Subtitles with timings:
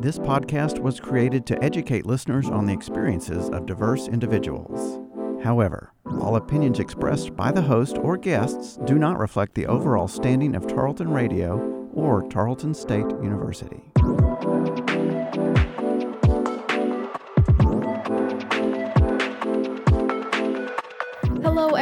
[0.00, 5.00] This podcast was created to educate listeners on the experiences of diverse individuals.
[5.42, 10.54] However, all opinions expressed by the host or guests do not reflect the overall standing
[10.54, 11.58] of Tarleton Radio
[11.92, 13.82] or Tarleton State University.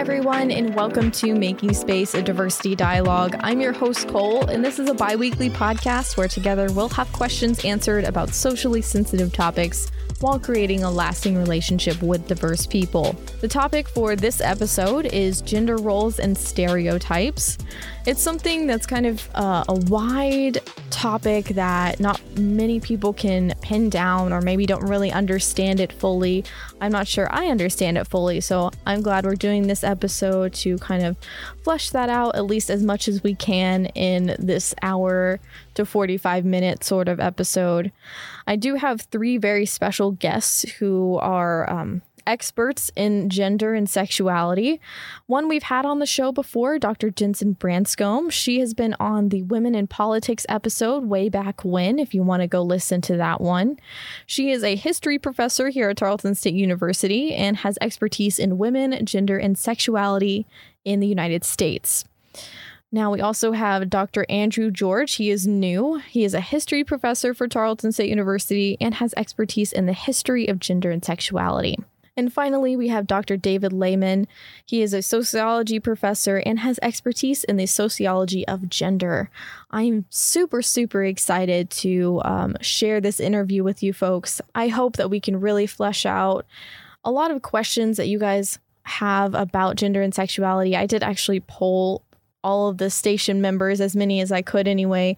[0.04, 3.36] Everyone, and welcome to Making Space a Diversity Dialogue.
[3.40, 7.10] I'm your host, Cole, and this is a bi weekly podcast where together we'll have
[7.14, 13.14] questions answered about socially sensitive topics while creating a lasting relationship with diverse people.
[13.40, 17.58] The topic for this episode is gender roles and stereotypes.
[18.06, 20.58] It's something that's kind of uh, a wide
[20.90, 26.44] topic that not many people can pin down or maybe don't really understand it fully.
[26.80, 30.78] I'm not sure I understand it fully, so I'm glad we're doing this episode to
[30.78, 31.16] kind of
[31.62, 35.40] flesh that out at least as much as we can in this hour
[35.74, 37.90] to 45 minute sort of episode.
[38.46, 44.80] I do have three very special guests who are um, experts in gender and sexuality.
[45.26, 47.10] One we've had on the show before, Dr.
[47.10, 48.30] Jensen Branscombe.
[48.30, 52.42] She has been on the Women in Politics episode way back when, if you want
[52.42, 53.76] to go listen to that one.
[54.26, 59.04] She is a history professor here at Tarleton State University and has expertise in women,
[59.04, 60.46] gender, and sexuality
[60.84, 62.04] in the United States.
[62.94, 64.24] Now, we also have Dr.
[64.28, 65.16] Andrew George.
[65.16, 65.96] He is new.
[66.08, 70.46] He is a history professor for Tarleton State University and has expertise in the history
[70.46, 71.76] of gender and sexuality.
[72.16, 73.36] And finally, we have Dr.
[73.36, 74.28] David Lehman.
[74.64, 79.28] He is a sociology professor and has expertise in the sociology of gender.
[79.72, 84.40] I'm super, super excited to um, share this interview with you folks.
[84.54, 86.46] I hope that we can really flesh out
[87.04, 90.76] a lot of questions that you guys have about gender and sexuality.
[90.76, 92.04] I did actually poll
[92.44, 95.16] all of the station members, as many as I could anyway,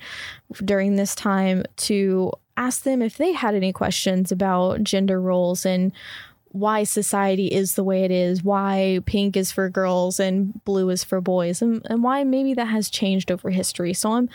[0.64, 5.92] during this time to ask them if they had any questions about gender roles and
[6.52, 11.04] why society is the way it is, why pink is for girls and blue is
[11.04, 13.92] for boys, and, and why maybe that has changed over history.
[13.92, 14.30] So I'm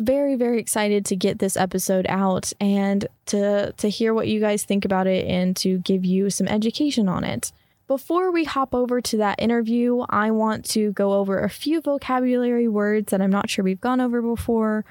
[0.00, 4.64] very, very excited to get this episode out and to to hear what you guys
[4.64, 7.52] think about it and to give you some education on it.
[7.86, 12.66] Before we hop over to that interview, I want to go over a few vocabulary
[12.66, 14.84] words that I'm not sure we've gone over before,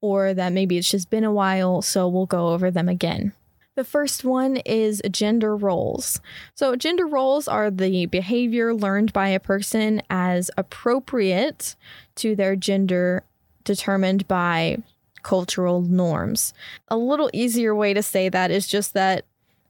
[0.00, 3.32] or that maybe it's just been a while, so we'll go over them again.
[3.74, 6.20] The first one is gender roles.
[6.54, 11.74] So, gender roles are the behavior learned by a person as appropriate
[12.16, 13.24] to their gender
[13.64, 14.78] determined by
[15.24, 16.54] cultural norms.
[16.86, 19.24] A little easier way to say that is just that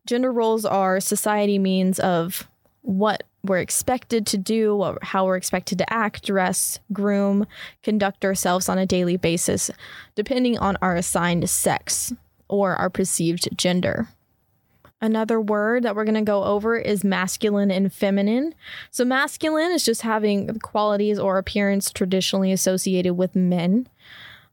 [0.07, 2.47] gender roles are society means of
[2.89, 7.47] what we're expected to do, how we're expected to act, dress, groom,
[7.83, 9.71] conduct ourselves on a daily basis,
[10.15, 12.15] depending on our assigned sex
[12.49, 14.09] or our perceived gender.
[15.03, 18.55] Another word that we're going to go over is masculine and feminine.
[18.91, 23.87] So, masculine is just having qualities or appearance traditionally associated with men.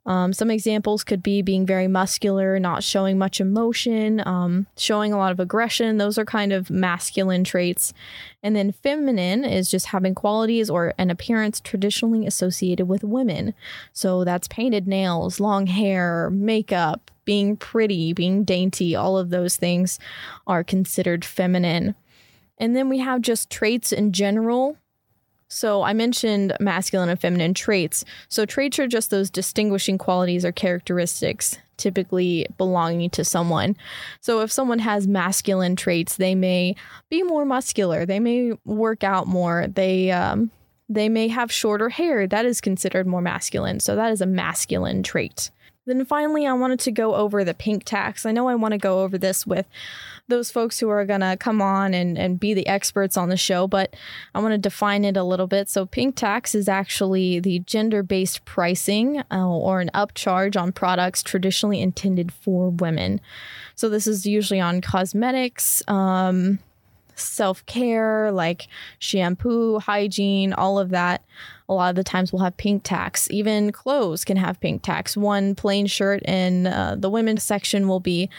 [0.05, 5.17] Um, some examples could be being very muscular, not showing much emotion, um, showing a
[5.17, 5.97] lot of aggression.
[5.97, 7.91] Those are kind of masculine traits.
[8.43, 13.55] And then feminine is just having qualities or an appearance traditionally associated with women.
[13.93, 19.97] So that's painted nails, long hair, makeup, being pretty, being dainty, all of those things
[20.45, 21.95] are considered feminine.
[22.59, 24.77] And then we have just traits in general
[25.47, 28.03] so I mentioned masculine and feminine traits.
[28.29, 33.75] So traits are just those distinguishing qualities or characteristics typically belonging to someone.
[34.21, 36.75] So if someone has masculine traits, they may
[37.09, 40.51] be more muscular, they may work out more, they um,
[40.87, 42.27] they may have shorter hair.
[42.27, 43.79] That is considered more masculine.
[43.79, 45.49] So that is a masculine trait.
[45.87, 48.25] Then finally, I wanted to go over the pink tax.
[48.25, 49.67] I know I want to go over this with
[50.27, 53.37] those folks who are going to come on and, and be the experts on the
[53.37, 53.95] show, but
[54.33, 55.69] I want to define it a little bit.
[55.69, 61.21] So, pink tax is actually the gender based pricing uh, or an upcharge on products
[61.21, 63.21] traditionally intended for women.
[63.75, 65.83] So, this is usually on cosmetics.
[65.87, 66.59] Um,
[67.15, 68.67] self care, like
[68.99, 71.23] shampoo, hygiene, all of that.
[71.67, 73.29] A lot of the times we'll have pink tax.
[73.31, 75.17] Even clothes can have pink tax.
[75.17, 78.29] One plain shirt in uh, the women's section will be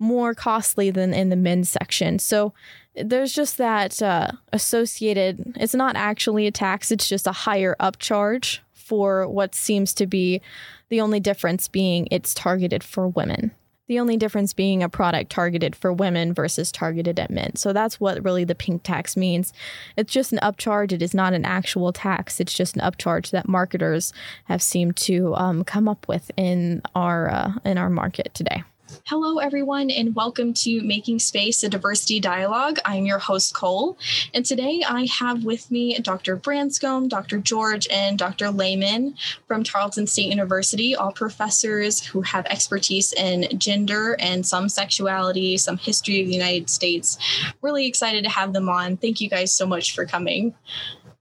[0.00, 2.18] more costly than in the men's section.
[2.18, 2.52] So
[2.96, 8.58] there's just that uh, associated, it's not actually a tax, it's just a higher upcharge
[8.72, 10.40] for what seems to be
[10.88, 13.52] the only difference being it's targeted for women.
[13.86, 17.56] The only difference being a product targeted for women versus targeted at men.
[17.56, 19.52] So that's what really the pink tax means.
[19.96, 20.92] It's just an upcharge.
[20.92, 22.38] It is not an actual tax.
[22.38, 24.12] It's just an upcharge that marketers
[24.44, 28.62] have seemed to um, come up with in our uh, in our market today.
[29.06, 32.78] Hello, everyone, and welcome to Making Space a Diversity Dialogue.
[32.84, 33.96] I'm your host, Cole,
[34.34, 36.36] and today I have with me Dr.
[36.36, 37.38] Branscombe, Dr.
[37.38, 38.50] George, and Dr.
[38.50, 39.14] Lehman
[39.46, 45.76] from Tarleton State University, all professors who have expertise in gender and some sexuality, some
[45.76, 47.18] history of the United States.
[47.62, 48.96] Really excited to have them on.
[48.96, 50.54] Thank you guys so much for coming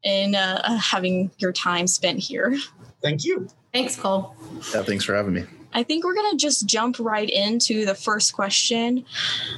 [0.04, 2.58] and uh, having your time spent here.
[3.02, 3.48] Thank you.
[3.74, 4.36] Thanks, Cole.
[4.74, 5.46] Yeah, thanks for having me.
[5.74, 9.06] I think we're going to just jump right into the first question.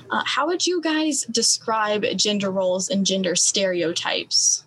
[0.09, 4.65] Uh, how would you guys describe gender roles and gender stereotypes?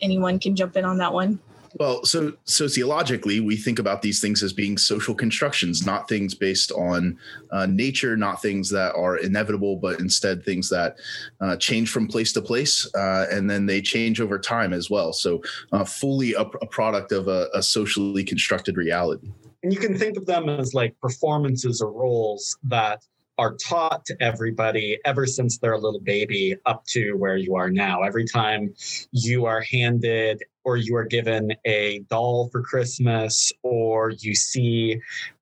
[0.00, 1.40] Anyone can jump in on that one.
[1.78, 6.70] Well, so sociologically, we think about these things as being social constructions, not things based
[6.72, 7.18] on
[7.50, 10.96] uh, nature, not things that are inevitable, but instead things that
[11.40, 15.12] uh, change from place to place, uh, and then they change over time as well.
[15.14, 15.42] So,
[15.72, 19.28] uh, fully a, a, product of a, a socially constructed reality.
[19.62, 23.04] And you can think of them as like performances or roles that
[23.38, 27.70] are taught to everybody ever since they're a little baby up to where you are
[27.70, 28.02] now.
[28.02, 28.74] Every time
[29.12, 35.00] you are handed or you are given a doll for Christmas, or you see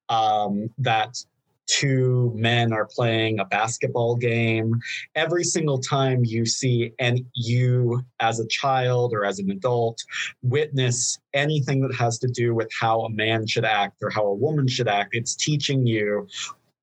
[0.08, 1.22] um, that
[1.70, 4.78] two men are playing a basketball game.
[5.14, 10.02] Every single time you see and you as a child or as an adult
[10.43, 14.34] witness anything that has to do with how a man should act or how a
[14.34, 16.26] woman should act, it's teaching you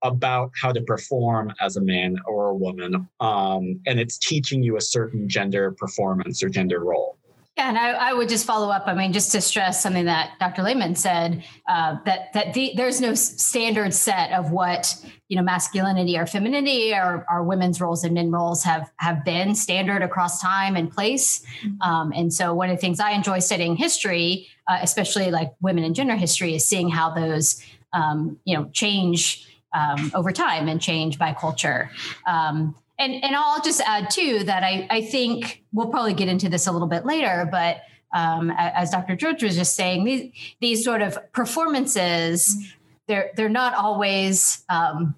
[0.03, 3.07] about how to perform as a man or a woman.
[3.19, 7.16] Um, and it's teaching you a certain gender performance or gender role.
[7.57, 8.83] Yeah, and I, I, would just follow up.
[8.85, 10.61] I mean, just to stress something that Dr.
[10.61, 14.95] Lehman said uh, that that the, there's no standard set of what
[15.27, 19.55] you know masculinity or femininity or, or women's roles and men roles have have been
[19.55, 21.43] standard across time and place.
[21.65, 21.81] Mm-hmm.
[21.81, 25.83] Um, and so, one of the things I enjoy studying history, uh, especially like women
[25.83, 27.59] and gender history, is seeing how those
[27.91, 31.89] um, you know change um, over time and change by culture.
[32.27, 36.49] Um, and and I'll just add too that I I think we'll probably get into
[36.49, 37.81] this a little bit later, but
[38.13, 39.15] um, as Dr.
[39.15, 42.73] George was just saying, these these sort of performances
[43.07, 45.15] they're they're not always um,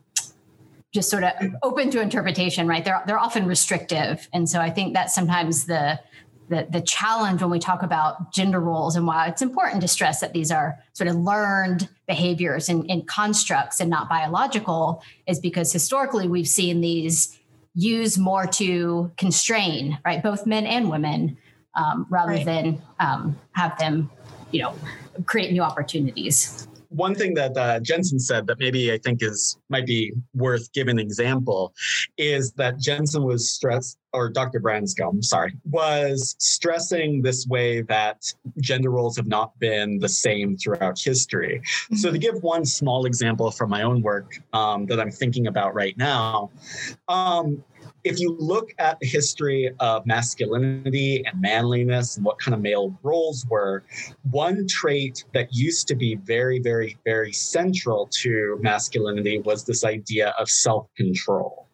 [0.92, 1.31] just sort of
[1.62, 2.86] open to interpretation, right?
[2.86, 6.00] They're they're often restrictive, and so I think that's sometimes the
[6.50, 10.20] the, the challenge when we talk about gender roles and why it's important to stress
[10.20, 15.72] that these are sort of learned behaviors and, and constructs and not biological is because
[15.72, 17.38] historically we've seen these
[17.80, 20.22] use more to constrain, right?
[20.22, 21.38] Both men and women,
[21.76, 22.46] um, rather right.
[22.46, 24.10] than um, have them,
[24.52, 24.76] you know,
[25.26, 26.68] create new opportunities.
[26.90, 31.00] One thing that uh, Jensen said that maybe I think is might be worth giving
[31.00, 31.72] an example
[32.18, 34.60] is that Jensen was stressed, or Dr.
[34.60, 38.24] Branscombe, sorry, was stressing this way that
[38.60, 41.62] gender roles have not been the same throughout history.
[41.62, 41.96] Mm-hmm.
[41.98, 45.76] So, to give one small example from my own work um, that I'm thinking about
[45.76, 46.50] right now,
[47.08, 47.64] um,
[48.04, 52.98] if you look at the history of masculinity and manliness and what kind of male
[53.04, 53.84] roles were,
[54.31, 60.34] one trait that used to be very, very, very central to masculinity was this idea
[60.40, 61.66] of self control.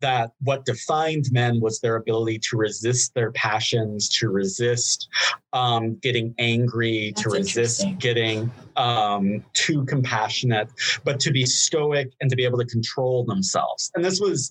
[0.00, 5.08] That what defined men was their ability to resist their passions, to resist
[5.52, 10.68] um, getting angry, That's to resist getting um, too compassionate,
[11.04, 13.92] but to be stoic and to be able to control themselves.
[13.94, 14.50] And this was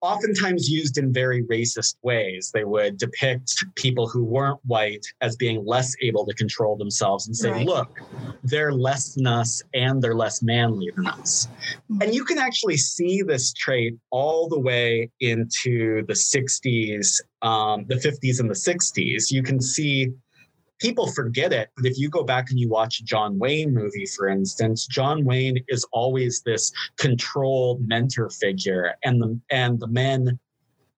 [0.00, 2.50] oftentimes used in very racist ways.
[2.52, 7.36] They would depict people who weren't white as being less able to control themselves and
[7.36, 7.66] say, right.
[7.66, 7.98] look,
[8.44, 11.48] they're less than us and they're less manly than us.
[11.90, 12.02] Mm-hmm.
[12.02, 17.96] And you can actually see this trait all the way into the 60s, um, the
[17.96, 19.30] 50s, and the 60s.
[19.30, 20.12] You can see
[20.78, 24.06] people forget it, but if you go back and you watch a John Wayne movie,
[24.06, 30.38] for instance, John Wayne is always this controlled mentor figure, and the and the men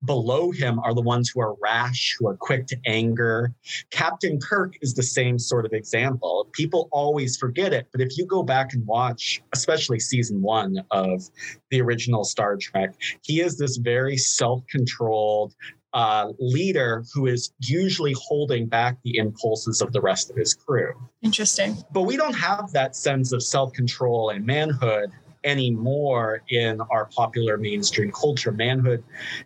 [0.04, 3.52] below him are the ones who are rash, who are quick to anger.
[3.90, 6.48] Captain Kirk is the same sort of example.
[6.52, 11.28] People always forget it, but if you go back and watch, especially season one of
[11.70, 15.54] the original Star Trek, he is this very self controlled,
[15.92, 20.92] uh, leader who is usually holding back the impulses of the rest of his crew.
[21.22, 21.76] Interesting.
[21.92, 25.10] But we don't have that sense of self control and manhood
[25.44, 28.52] anymore in our popular mainstream culture.
[28.52, 29.02] Manhood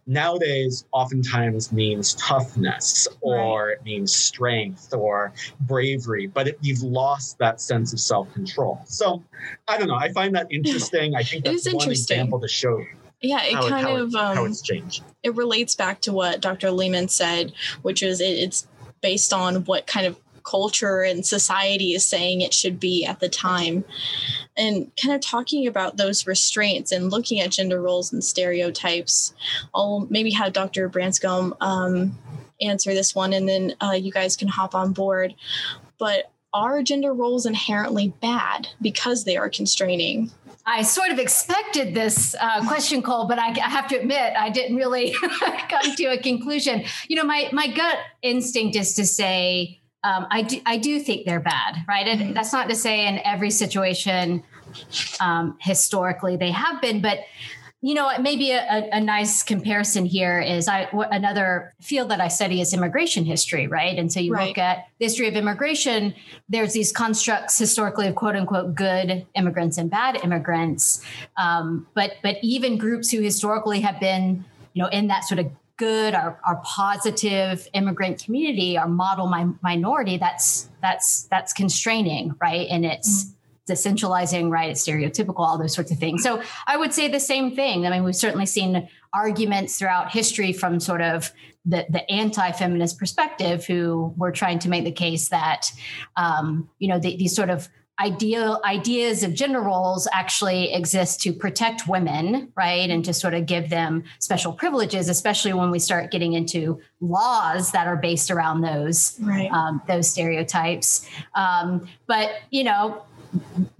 [0.07, 3.73] nowadays oftentimes means toughness or right.
[3.75, 8.81] it means strength or bravery, but it, you've lost that sense of self control.
[8.87, 9.23] So
[9.69, 9.95] I don't know.
[9.95, 11.15] I find that interesting.
[11.15, 12.89] I think that's one example to show you
[13.25, 16.41] yeah it how kind it, of um, how it's changed it relates back to what
[16.41, 17.53] dr lehman said
[17.83, 18.67] which is it, it's
[19.01, 23.29] based on what kind of culture and society is saying it should be at the
[23.29, 23.85] time.
[24.57, 29.35] And kind of talking about those restraints and looking at gender roles and stereotypes.
[29.75, 30.89] I'll maybe have Dr.
[30.89, 32.17] Branscombe um,
[32.61, 35.35] answer this one and then uh, you guys can hop on board.
[35.99, 40.31] But are gender roles inherently bad because they are constraining?
[40.67, 44.49] I sort of expected this uh, question, Cole, but I, I, have to admit I
[44.49, 45.13] didn't really
[45.69, 46.85] come to a conclusion.
[47.07, 51.27] You know, my my gut instinct is to say um, I do I do think
[51.27, 52.07] they're bad, right?
[52.07, 54.43] And that's not to say in every situation
[55.21, 57.19] um, historically they have been, but
[57.85, 62.63] you know, maybe a, a, nice comparison here is I another field that I study
[62.63, 63.99] is immigration history, right?
[63.99, 64.49] And so you right.
[64.49, 66.15] look at the history of immigration.
[66.49, 71.05] There's these constructs historically of quote unquote good immigrants and bad immigrants,
[71.37, 75.51] um, but but even groups who historically have been, you know, in that sort of
[75.77, 82.69] good our, our positive immigrant community our model mi- minority that's that's that's constraining right
[82.71, 83.34] and it's
[83.69, 84.71] decentralizing, right?
[84.71, 86.23] It's stereotypical, all those sorts of things.
[86.23, 87.87] So I would say the same thing.
[87.87, 91.33] I mean, we've certainly seen arguments throughout history from sort of
[91.65, 95.71] the, the anti-feminist perspective who were trying to make the case that,
[96.17, 97.69] um, you know, the, these sort of
[98.01, 103.47] ideal ideas of gender roles actually exist to protect women right and to sort of
[103.47, 108.63] give them special privileges especially when we start getting into laws that are based around
[108.63, 109.49] those right.
[109.53, 113.01] um, those stereotypes um, but you know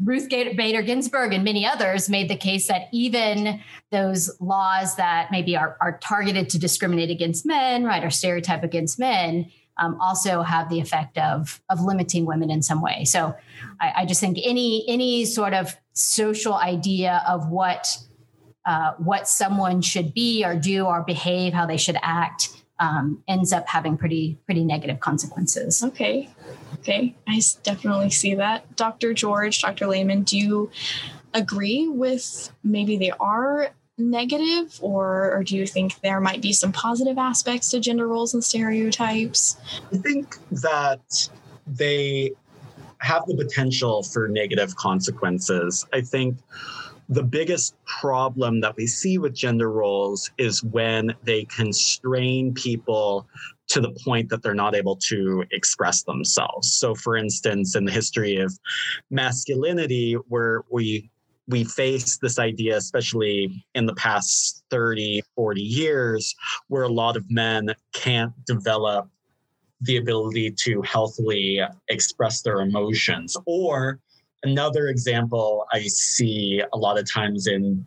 [0.03, 5.57] Ruth Bader Ginsburg and many others made the case that even those laws that maybe
[5.57, 10.69] are, are targeted to discriminate against men, right, or stereotype against men, um, also have
[10.69, 13.05] the effect of of limiting women in some way.
[13.05, 13.35] So
[13.81, 17.99] I, I just think any any sort of social idea of what
[18.67, 23.53] uh, what someone should be or do or behave, how they should act, um, ends
[23.53, 25.83] up having pretty pretty negative consequences.
[25.83, 26.31] Okay,
[26.75, 28.77] okay, I definitely see that.
[28.77, 29.15] Dr.
[29.15, 29.87] George, Dr.
[29.87, 30.71] Lehman, do you
[31.33, 36.73] agree with maybe they are negative, or, or do you think there might be some
[36.73, 39.57] positive aspects to gender roles and stereotypes?
[39.93, 41.29] I think that
[41.67, 42.33] they
[42.99, 45.87] have the potential for negative consequences.
[45.93, 46.39] I think
[47.09, 53.27] the biggest problem that we see with gender roles is when they constrain people
[53.69, 56.75] to the point that they're not able to express themselves.
[56.75, 58.57] So, for instance, in the history of
[59.11, 61.11] masculinity, where we
[61.47, 66.35] we face this idea, especially in the past 30, 40 years,
[66.69, 69.11] where a lot of men can't develop
[69.83, 74.01] the ability to healthily express their emotions or
[74.45, 77.87] Another example I see a lot of times in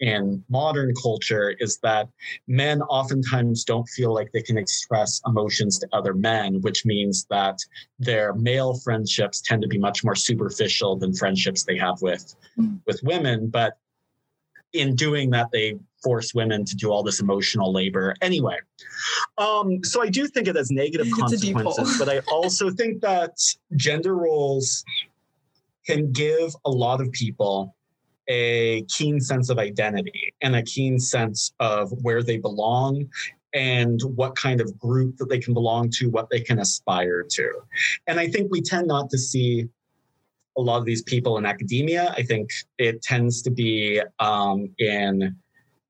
[0.00, 2.08] in modern culture is that
[2.46, 7.58] men oftentimes don't feel like they can express emotions to other men, which means that
[7.98, 12.80] their male friendships tend to be much more superficial than friendships they have with mm.
[12.86, 13.48] with women.
[13.48, 13.76] But
[14.72, 18.56] in doing that, they force women to do all this emotional labor anyway.
[19.36, 23.36] Um, so I do think it has negative consequences, but I also think that
[23.76, 24.82] gender roles
[25.86, 27.74] can give a lot of people
[28.30, 33.08] a keen sense of identity and a keen sense of where they belong
[33.52, 37.52] and what kind of group that they can belong to, what they can aspire to.
[38.06, 39.68] And I think we tend not to see
[40.56, 42.14] a lot of these people in academia.
[42.16, 45.34] I think it tends to be um, in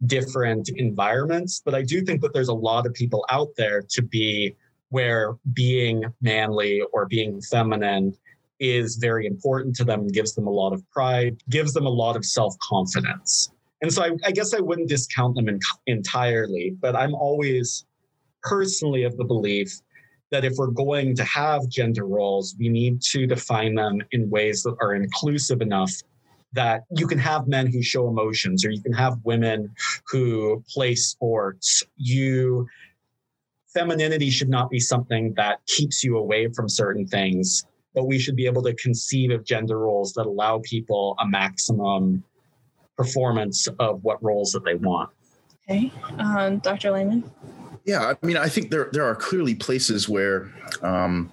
[0.07, 4.01] different environments, but I do think that there's a lot of people out there to
[4.01, 4.57] be
[4.89, 8.17] where being manly or being feminine
[8.61, 12.17] is very important to them, gives them a lot of pride, gives them a lot
[12.17, 13.51] of self confidence.
[13.83, 17.87] And so I, I, guess I wouldn't discount them in, entirely, but I'm always
[18.43, 19.73] personally of the belief
[20.31, 24.63] that if we're going to have gender roles, we need to define them in ways
[24.63, 25.91] that are inclusive enough
[26.53, 29.73] that you can have men who show emotions or you can have women
[30.09, 31.83] who play sports.
[31.97, 32.67] You
[33.73, 38.37] femininity should not be something that keeps you away from certain things but we should
[38.37, 42.23] be able to conceive of gender roles that allow people a maximum
[42.97, 45.11] performance of what roles that they want.
[45.69, 46.91] Okay, um, Dr.
[46.91, 47.25] Lehman.
[47.85, 51.33] Yeah, I mean, I think there there are clearly places where um,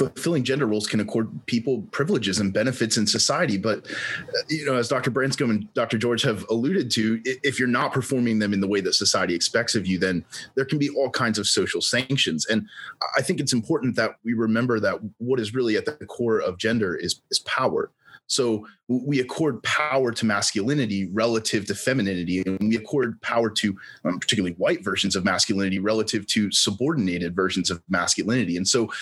[0.00, 3.58] fulfilling gender roles can accord people privileges and benefits in society.
[3.58, 5.10] But, uh, you know, as Dr.
[5.10, 5.98] Branscombe and Dr.
[5.98, 9.74] George have alluded to, if you're not performing them in the way that society expects
[9.74, 12.46] of you, then there can be all kinds of social sanctions.
[12.46, 12.66] And
[13.14, 16.56] I think it's important that we remember that what is really at the core of
[16.56, 17.90] gender is, is power.
[18.30, 24.20] So we accord power to masculinity relative to femininity, and we accord power to um,
[24.20, 28.56] particularly white versions of masculinity relative to subordinated versions of masculinity.
[28.56, 28.92] And so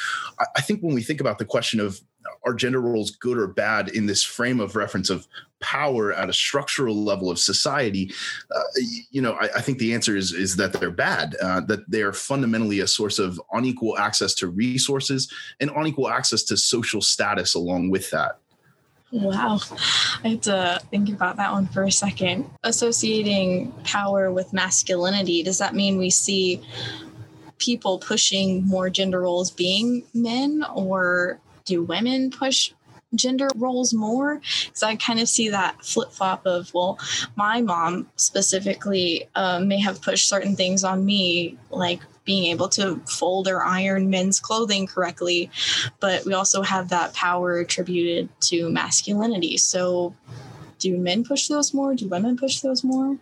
[0.41, 2.01] I, I think when we think about the question of
[2.45, 5.27] are gender roles good or bad in this frame of reference of
[5.61, 8.11] power at a structural level of society,
[8.55, 8.63] uh,
[9.11, 11.37] you know, I, I, think the answer is is that they're bad.
[11.43, 15.31] Uh, that they are fundamentally a source of unequal access to resources
[15.61, 18.39] and unequal access to social status along with that.
[19.11, 19.59] Wow.
[20.23, 22.51] I had to think about that one for a second.
[22.63, 26.63] Associating power with masculinity, does that mean we see
[27.59, 32.73] people pushing more gender roles being men, or do women push
[33.15, 36.99] gender roles more because i kind of see that flip-flop of well
[37.37, 43.01] my mom specifically uh, may have pushed certain things on me like being able to
[43.07, 45.51] fold or iron men's clothing correctly.
[45.99, 49.57] But we also have that power attributed to masculinity.
[49.57, 50.15] So,
[50.79, 51.95] do men push those more?
[51.95, 53.17] Do women push those more?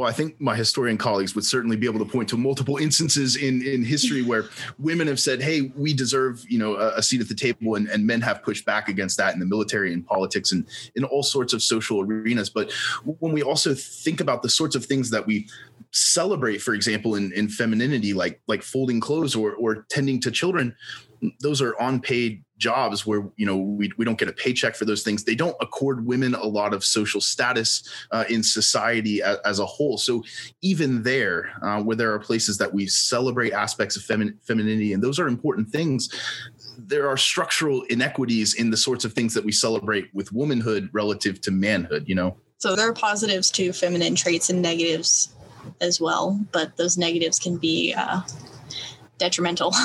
[0.00, 3.36] well, I think my historian colleagues would certainly be able to point to multiple instances
[3.36, 4.46] in, in history where
[4.78, 7.86] women have said, hey, we deserve, you know, a, a, seat at the table and,
[7.88, 11.22] and men have pushed back against that in the military and politics and in all
[11.22, 12.48] sorts of social arenas.
[12.48, 12.72] But
[13.18, 15.48] when we also think about the sorts of things that we
[15.92, 20.74] celebrate, for example, in, in femininity, like like folding clothes or, or tending to children,
[21.40, 25.02] those are unpaid jobs where you know we, we don't get a paycheck for those
[25.02, 25.24] things.
[25.24, 27.82] They don't accord women a lot of social status
[28.12, 29.98] uh, in society as, as, a whole.
[29.98, 30.22] So
[30.62, 35.02] even there uh, where there are places that we celebrate aspects of femin- femininity and
[35.02, 36.08] those are important things
[36.86, 41.40] there are structural inequities in the sorts of things that we celebrate with womanhood relative
[41.42, 42.36] to manhood you know?
[42.56, 45.34] So there are positives to feminine traits and negatives
[45.80, 48.20] as well but those negatives can be uh,
[49.18, 49.72] detrimental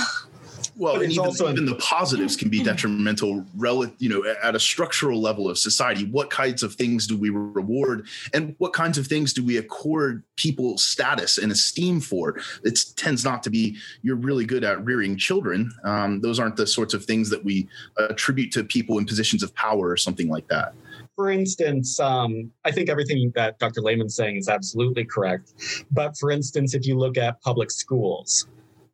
[0.78, 4.60] Well, and even, also even the positives can be detrimental, relative, you know, at a
[4.60, 6.06] structural level of society.
[6.06, 10.24] What kinds of things do we reward, and what kinds of things do we accord
[10.36, 12.40] people status and esteem for?
[12.64, 15.72] It tends not to be you're really good at rearing children.
[15.86, 19.56] Um, those aren't the sorts of things that we attribute to people in positions of
[19.56, 20.74] power or something like that
[21.16, 23.82] for instance, um, I think everything that Dr.
[23.82, 25.54] Lehman's saying is absolutely correct.
[25.92, 28.48] But for instance, if you look at public schools,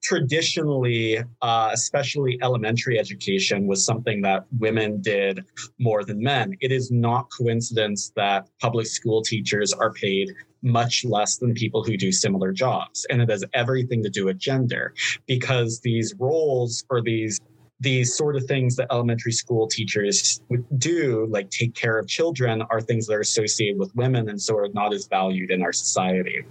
[0.03, 5.43] traditionally, uh, especially elementary education, was something that women did
[5.79, 6.55] more than men.
[6.59, 10.29] It is not coincidence that public school teachers are paid
[10.63, 13.05] much less than people who do similar jobs.
[13.09, 14.93] And it has everything to do with gender
[15.25, 17.39] because these roles or these
[17.81, 20.41] these sort of things that elementary school teachers
[20.77, 24.55] do, like take care of children, are things that are associated with women and so
[24.55, 26.45] are not as valued in our society.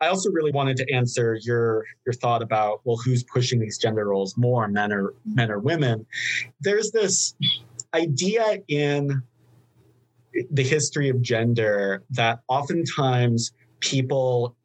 [0.00, 4.08] I also really wanted to answer your your thought about well, who's pushing these gender
[4.08, 6.06] roles more, men or men or women.
[6.60, 7.34] There's this
[7.94, 9.22] idea in
[10.50, 14.55] the history of gender that oftentimes people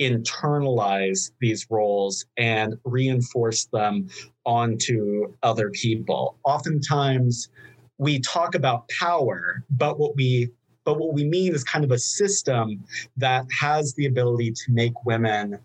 [0.00, 4.08] internalize these roles and reinforce them
[4.46, 6.38] onto other people.
[6.44, 7.50] Oftentimes
[7.98, 10.50] we talk about power, but what we
[10.84, 12.82] but what we mean is kind of a system
[13.18, 15.58] that has the ability to make women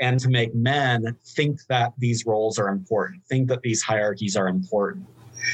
[0.00, 4.46] and to make men think that these roles are important, think that these hierarchies are
[4.46, 5.04] important.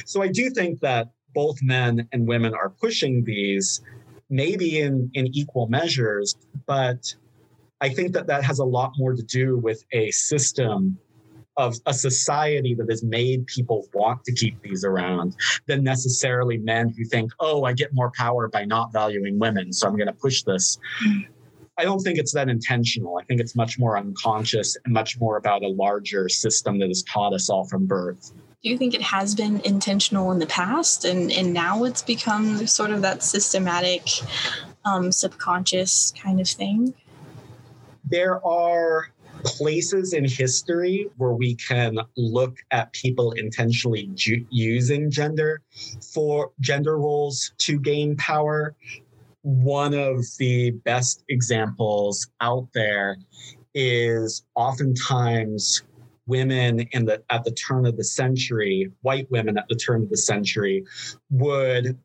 [0.05, 3.81] So I do think that both men and women are pushing these,
[4.29, 7.15] maybe in, in equal measures, but
[7.83, 10.97] I think that that has a lot more to do with a system
[11.57, 16.95] of a society that has made people want to keep these around than necessarily men
[16.97, 20.15] who think, oh, I get more power by not valuing women, so I'm going to
[20.15, 20.79] push this.
[21.77, 23.19] I don't think it's that intentional.
[23.19, 27.03] I think it's much more unconscious and much more about a larger system that has
[27.03, 28.33] taught us all from birth.
[28.63, 32.65] Do you think it has been intentional in the past and, and now it's become
[32.69, 34.03] sort of that systematic,
[34.85, 36.95] um, subconscious kind of thing?
[38.13, 39.09] There are
[39.43, 45.63] places in history where we can look at people intentionally ju- using gender
[46.13, 48.75] for gender roles to gain power.
[49.41, 53.17] One of the best examples out there
[53.73, 55.83] is oftentimes
[56.27, 60.11] women in the at the turn of the century, white women at the turn of
[60.11, 60.85] the century,
[61.31, 61.99] would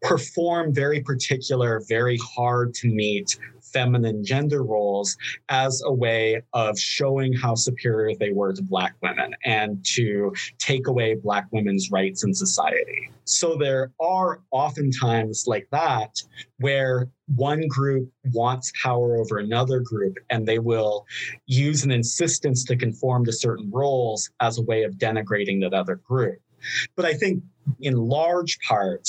[0.00, 3.36] perform very particular, very hard to meet
[3.74, 5.16] feminine gender roles
[5.50, 10.86] as a way of showing how superior they were to Black women and to take
[10.86, 13.10] away Black women's rights in society.
[13.24, 16.22] So there are oftentimes like that
[16.58, 21.06] where one group wants power over another group and they will
[21.46, 25.96] use an insistence to conform to certain roles as a way of denigrating that other
[25.96, 26.38] group.
[26.96, 27.42] But I think
[27.80, 29.08] in large part,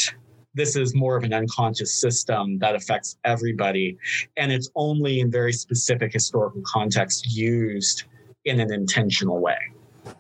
[0.56, 3.98] this is more of an unconscious system that affects everybody.
[4.38, 8.04] And it's only in very specific historical context used
[8.46, 9.58] in an intentional way.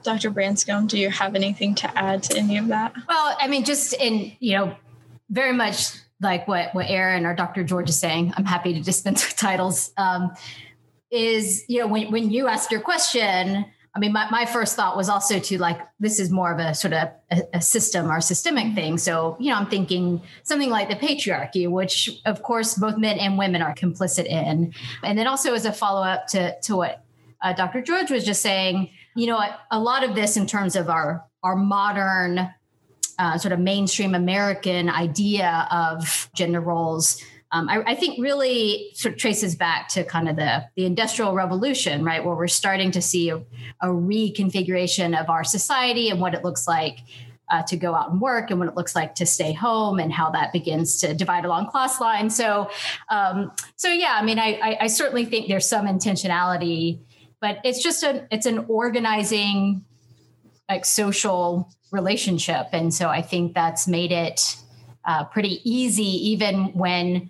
[0.03, 0.29] Dr.
[0.29, 2.93] Branscombe, do you have anything to add to any of that?
[3.07, 4.75] Well, I mean, just in, you know,
[5.29, 7.63] very much like what, what Aaron or Dr.
[7.63, 9.91] George is saying, I'm happy to dispense with titles.
[9.97, 10.33] Um,
[11.11, 13.65] is, you know, when, when you ask your question,
[13.95, 16.73] I mean, my, my first thought was also to like, this is more of a
[16.73, 18.97] sort of a, a, system or systemic thing.
[18.97, 23.37] So, you know, I'm thinking something like the patriarchy, which of course both men and
[23.37, 24.73] women are complicit in.
[25.01, 27.05] And then also as a follow up to, to what
[27.41, 27.81] uh, Dr.
[27.81, 31.23] George was just saying, you know, a, a lot of this in terms of our,
[31.41, 32.53] our modern
[33.17, 37.23] uh, sort of mainstream American idea of gender roles
[37.55, 41.33] um, I, I, think really sort of traces back to kind of the, the industrial
[41.33, 43.37] revolution, right, where we're starting to see a,
[43.81, 46.99] a reconfiguration of our society and what it looks like
[47.49, 50.11] uh, to go out and work and what it looks like to stay home and
[50.11, 52.35] how that begins to divide along class lines.
[52.35, 52.69] So,
[53.09, 56.99] um, so yeah, I mean, I, I, I certainly think there's some intentionality,
[57.39, 59.85] but it's just a it's an organizing
[60.67, 64.57] like social relationship, and so I think that's made it
[65.05, 67.29] uh, pretty easy, even when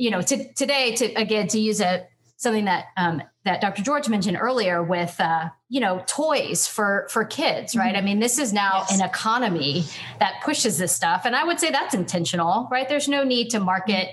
[0.00, 2.06] you know, to, today, to again, to use a
[2.38, 3.82] something that um, that Dr.
[3.82, 7.94] George mentioned earlier with uh, you know toys for for kids, right?
[7.94, 7.96] Mm-hmm.
[7.98, 8.98] I mean, this is now yes.
[8.98, 9.84] an economy
[10.18, 12.88] that pushes this stuff, and I would say that's intentional, right?
[12.88, 14.08] There's no need to market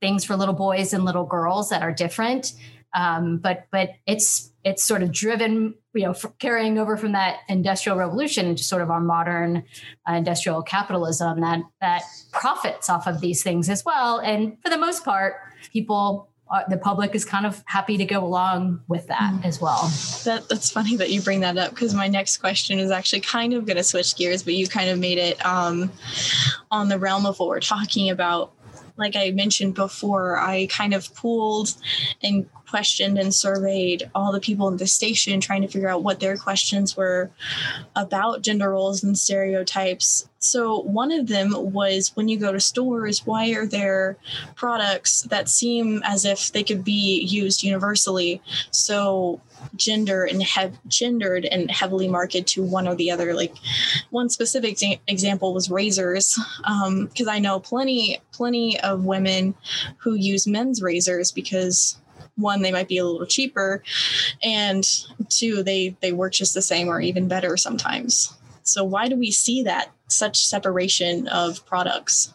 [0.00, 2.52] things for little boys and little girls that are different,
[2.96, 7.96] um, but but it's it's sort of driven you know carrying over from that industrial
[7.96, 9.62] revolution into sort of our modern
[10.08, 14.78] uh, industrial capitalism that that profits off of these things as well and for the
[14.78, 15.36] most part
[15.72, 19.44] people uh, the public is kind of happy to go along with that mm.
[19.44, 19.90] as well.
[20.24, 23.52] That that's funny that you bring that up because my next question is actually kind
[23.52, 25.90] of going to switch gears, but you kind of made it um,
[26.70, 28.52] on the realm of what we're talking about
[28.96, 31.74] like I mentioned before, I kind of pooled
[32.22, 36.20] and questioned and surveyed all the people in the station, trying to figure out what
[36.20, 37.30] their questions were
[37.94, 40.28] about gender roles and stereotypes.
[40.38, 44.16] So, one of them was when you go to stores, why are there
[44.54, 48.40] products that seem as if they could be used universally?
[48.70, 49.40] So,
[49.74, 53.34] gender and have gendered and heavily marketed to one or the other.
[53.34, 53.54] Like
[54.10, 59.54] one specific example was razors, because um, I know plenty plenty of women
[59.98, 61.98] who use men's razors because
[62.36, 63.82] one they might be a little cheaper,
[64.42, 64.84] and
[65.28, 68.34] two they they work just the same or even better sometimes.
[68.62, 72.34] So why do we see that such separation of products?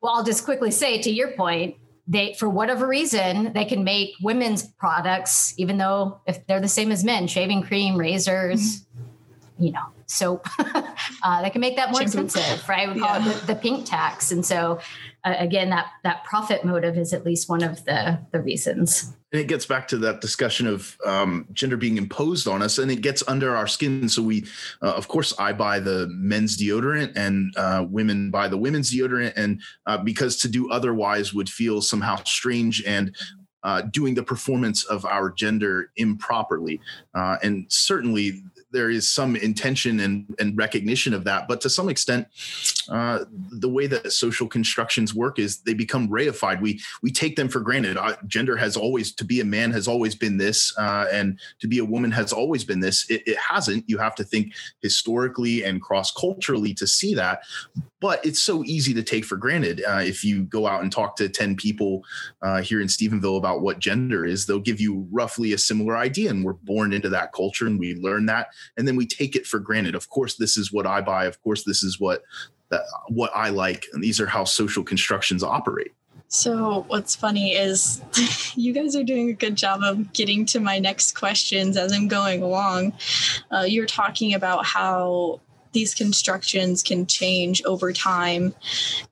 [0.00, 1.76] Well, I'll just quickly say to your point,
[2.06, 6.92] they for whatever reason they can make women's products even though if they're the same
[6.92, 9.64] as men shaving cream razors mm-hmm.
[9.64, 10.46] you know soap
[11.22, 12.24] uh, they can make that more Shampoo.
[12.24, 13.30] expensive right we call yeah.
[13.30, 14.78] it the, the, pink tax and so
[15.24, 19.40] uh, again that that profit motive is at least one of the the reasons and
[19.40, 23.00] it gets back to that discussion of um, gender being imposed on us and it
[23.00, 24.46] gets under our skin so we
[24.80, 29.32] uh, of course i buy the men's deodorant and uh, women buy the women's deodorant
[29.36, 33.12] and uh, because to do otherwise would feel somehow strange and
[33.64, 36.78] uh, doing the performance of our gender improperly.
[37.14, 38.42] Uh, and certainly
[38.74, 41.48] there is some intention and, and recognition of that.
[41.48, 42.26] But to some extent,
[42.90, 46.60] uh, the way that social constructions work is they become reified.
[46.60, 47.96] We we take them for granted.
[47.96, 51.68] Uh, gender has always to be a man has always been this, uh, and to
[51.68, 53.08] be a woman has always been this.
[53.08, 53.84] It, it hasn't.
[53.88, 57.42] You have to think historically and cross culturally to see that.
[58.00, 59.82] But it's so easy to take for granted.
[59.88, 62.04] Uh, if you go out and talk to ten people
[62.42, 66.28] uh, here in Stephenville about what gender is, they'll give you roughly a similar idea.
[66.30, 69.46] And we're born into that culture, and we learn that and then we take it
[69.46, 69.94] for granted.
[69.94, 71.26] Of course, this is what I buy.
[71.26, 72.22] Of course, this is what
[72.70, 75.92] that, what I like, and these are how social constructions operate.
[76.28, 78.02] So, what's funny is
[78.56, 82.08] you guys are doing a good job of getting to my next questions as I'm
[82.08, 82.94] going along.
[83.52, 85.40] Uh, you're talking about how
[85.74, 88.54] these constructions can change over time.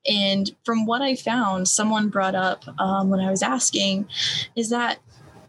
[0.09, 4.09] And from what I found, someone brought up um, when I was asking
[4.57, 4.99] is that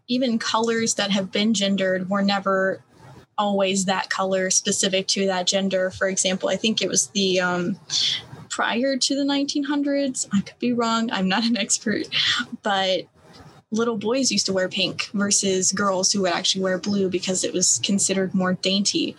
[0.07, 2.83] even colors that have been gendered were never
[3.37, 5.89] always that color specific to that gender.
[5.91, 7.79] For example, I think it was the um,
[8.49, 10.27] prior to the 1900s.
[10.33, 11.11] I could be wrong.
[11.11, 12.07] I'm not an expert,
[12.61, 13.07] but
[13.73, 17.51] little boys used to wear pink versus girls who would actually wear blue because it
[17.51, 19.15] was considered more dainty.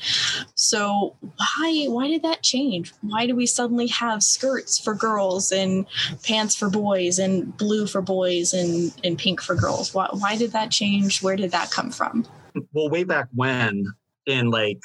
[0.55, 2.93] So why why did that change?
[3.03, 5.87] Why do we suddenly have skirts for girls and
[6.23, 9.93] pants for boys and blue for boys and, and pink for girls?
[9.93, 11.23] Why, why did that change?
[11.23, 12.25] Where did that come from?
[12.73, 13.93] Well, way back when,
[14.27, 14.81] in like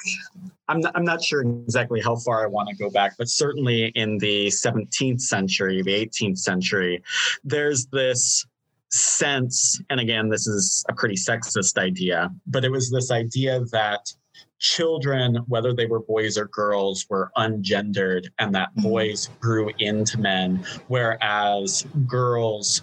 [0.68, 3.86] I'm not, I'm not sure exactly how far I want to go back, but certainly
[3.96, 7.02] in the 17th century, the 18th century,
[7.42, 8.46] there's this
[8.90, 14.12] sense, and again, this is a pretty sexist idea, but it was this idea that
[14.60, 18.88] children, whether they were boys or girls, were ungendered and that mm-hmm.
[18.88, 22.82] boys grew into men, whereas girls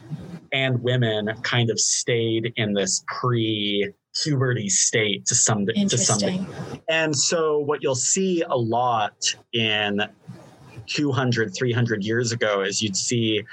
[0.52, 3.90] and women kind of stayed in this pre
[4.24, 6.48] puberty state to some to some degree.
[6.90, 10.02] And so what you'll see a lot in
[10.88, 13.44] 200 300 years ago is you'd see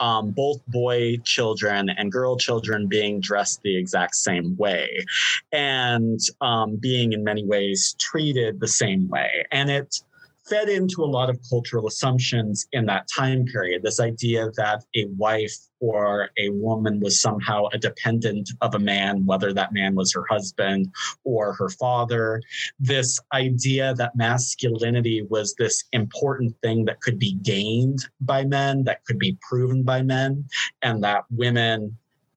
[0.00, 5.04] um, both boy children and girl children being dressed the exact same way
[5.52, 10.00] and um, being in many ways treated the same way and it
[10.48, 13.82] fed into a lot of cultural assumptions in that time period.
[13.82, 19.24] This idea that a wife or a woman was somehow a dependent of a man,
[19.26, 20.92] whether that man was her husband
[21.24, 22.42] or her father.
[22.80, 29.04] This idea that masculinity was this important thing that could be gained by men, that
[29.04, 30.44] could be proven by men,
[30.82, 31.96] and that women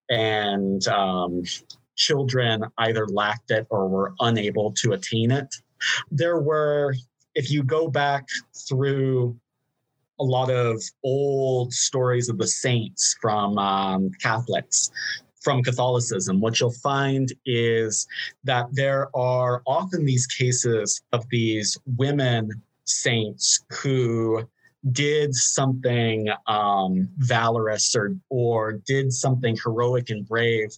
[0.10, 1.44] and um,
[1.96, 5.56] children either lacked it or were unable to attain it.
[6.12, 6.94] There were
[7.34, 8.28] if you go back
[8.68, 9.40] through
[10.22, 14.92] a lot of old stories of the saints from um, Catholics,
[15.42, 18.08] from Catholicism, what you'll find is
[18.44, 22.50] that there are often these cases of these women
[22.86, 24.48] saints who
[24.92, 30.70] did something um, valorous or or did something heroic and brave,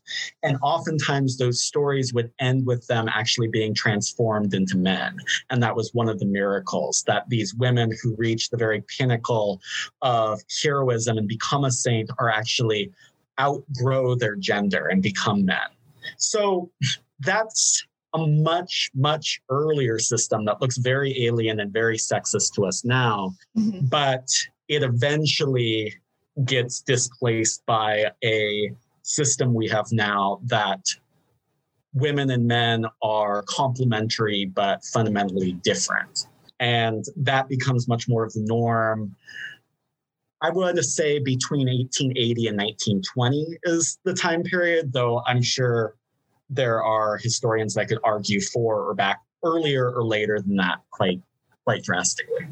[0.44, 5.18] and oftentimes those stories would end with them actually being transformed into men,
[5.50, 9.62] and that was one of the miracles that these women who reach the very pinnacle
[10.02, 12.92] of heroism and become a saint are actually
[13.40, 15.58] outgrow their gender and become men.
[16.18, 16.70] So
[17.20, 22.86] that's a much, much earlier system that looks very alien and very sexist to us
[22.86, 23.34] now.
[23.58, 23.86] Mm-hmm.
[23.88, 24.28] But
[24.68, 25.94] it eventually
[26.46, 28.72] gets displaced by a
[29.04, 30.86] system we have now that
[31.94, 36.28] women and men are complementary but fundamentally different.
[36.60, 39.16] And that becomes much more of the norm.
[40.42, 45.96] I would say between 1880 and 1920 is the time period, though I'm sure
[46.50, 51.22] there are historians that could argue for or back earlier or later than that quite
[51.64, 52.46] quite drastically.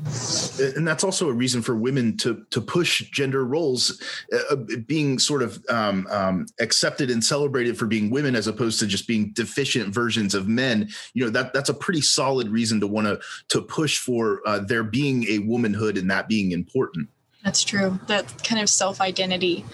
[0.75, 4.01] And that's also a reason for women to to push gender roles
[4.34, 4.56] uh, uh,
[4.88, 9.08] being sort of um, um, accepted and celebrated for being women as opposed to just
[9.08, 10.89] being deficient versions of men.
[11.13, 14.60] You know that that's a pretty solid reason to want to to push for uh,
[14.60, 17.10] there being a womanhood and that being important.
[17.43, 17.99] That's true.
[18.06, 19.65] That kind of self identity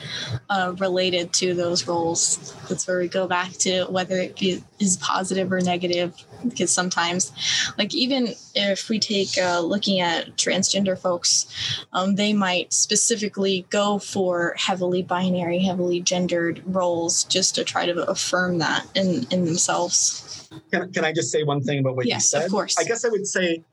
[0.49, 2.53] uh, related to those roles.
[2.69, 6.13] That's where we go back to whether it be, is positive or negative.
[6.47, 7.33] Because sometimes,
[7.77, 11.47] like, even if we take uh, looking at transgender folks,
[11.91, 18.09] um, they might specifically go for heavily binary, heavily gendered roles just to try to
[18.09, 20.26] affirm that in, in themselves.
[20.71, 22.37] Can, can I just say one thing about what yes, you said?
[22.39, 22.77] Yes, Of course.
[22.77, 23.63] I guess I would say,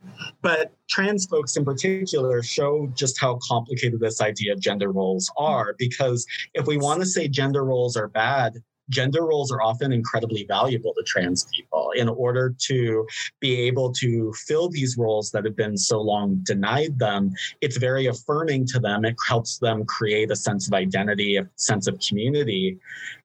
[0.43, 5.75] but trans folks in particular show just how complicated this idea of gender roles are.
[5.79, 10.45] Because if we want to say gender roles are bad, gender roles are often incredibly
[10.45, 13.07] valuable to trans people in order to
[13.41, 18.07] be able to fill these roles that have been so long denied them it's very
[18.07, 22.79] affirming to them it helps them create a sense of identity a sense of community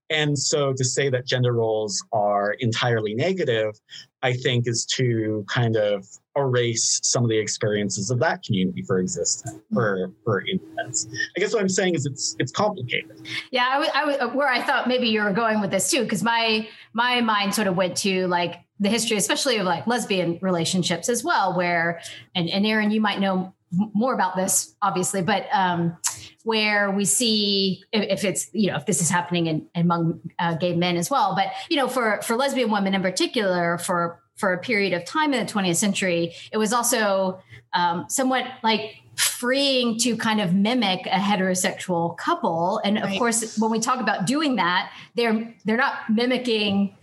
[0.10, 3.80] and so to say that gender roles are entirely negative,
[4.24, 9.00] I think is to kind of erase some of the experiences of that community for
[9.00, 11.08] existence for for instance.
[11.36, 13.28] I guess what I'm saying is it's it's complicated.
[13.52, 15.90] Yeah, I was, I was uh, where I thought maybe you were going with this
[15.92, 19.86] too, because my my mind sort of went to like the history, especially of like
[19.88, 22.02] lesbian relationships as well, where
[22.36, 25.96] and, and Aaron, you might know more about this obviously but um,
[26.44, 30.56] where we see if, if, it's you know if this is happening in, among uh,
[30.56, 34.54] gay men as well but you know for for lesbian women in particular for for
[34.54, 37.42] a period of time in the 20th century it was also
[37.74, 43.20] um, somewhat like freeing to kind of mimic a heterosexual couple and of right.
[43.20, 46.96] course when we talk about doing that they're they're not mimicking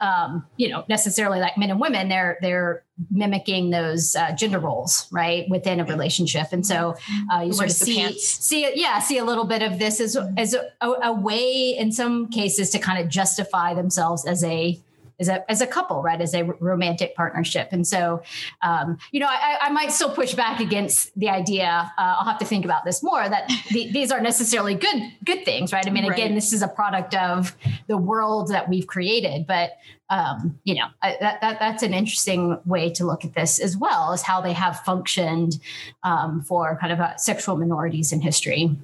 [0.00, 5.06] um, you know necessarily like men and women they're they're mimicking those uh, gender roles
[5.12, 6.48] right within a relationship.
[6.52, 6.96] And so
[7.32, 10.54] uh, you sort of see see yeah see a little bit of this as as
[10.54, 14.78] a, a, way in some cases to kind of justify themselves as a
[15.20, 16.20] as a as a couple, right?
[16.20, 17.68] As a romantic partnership.
[17.72, 18.22] And so,
[18.62, 21.92] um, you know, I, I, might still push back against the idea.
[21.98, 23.28] Uh, I'll have to think about this more.
[23.28, 25.86] That the, these aren't necessarily good good things, right?
[25.86, 26.34] I mean, again, right.
[26.34, 29.72] this is a product of the world that we've created, but
[30.10, 33.76] um, you know, I, that, that that's an interesting way to look at this as
[33.76, 35.60] well as how they have functioned
[36.02, 38.76] um, for kind of uh, sexual minorities in history.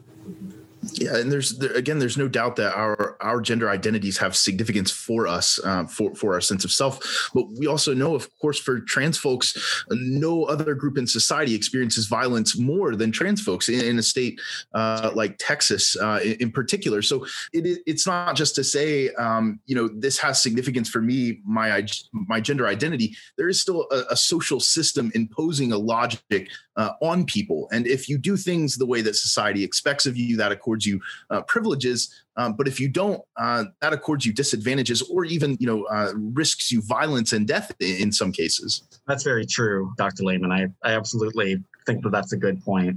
[0.92, 4.90] Yeah, and there's there, again, there's no doubt that our our gender identities have significance
[4.90, 7.30] for us, uh, for for our sense of self.
[7.34, 12.06] But we also know, of course, for trans folks, no other group in society experiences
[12.06, 14.40] violence more than trans folks in, in a state
[14.74, 17.02] uh, like Texas, uh, in, in, particular.
[17.02, 21.40] So it, it's not just to say, um, you know, this has significance for me,
[21.44, 23.16] my my gender identity.
[23.36, 28.08] There is still a, a social system imposing a logic uh, on people, and if
[28.08, 32.23] you do things the way that society expects of you, that accords you uh, privileges.
[32.36, 36.12] Um, but if you don't, uh, that accords you disadvantages or even, you know, uh,
[36.16, 38.82] risks you violence and death in, in some cases.
[39.06, 40.24] That's very true, Dr.
[40.24, 40.50] Lehman.
[40.50, 42.96] I, I absolutely think that that's a good point.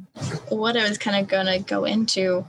[0.50, 2.46] What I was kind of going to go into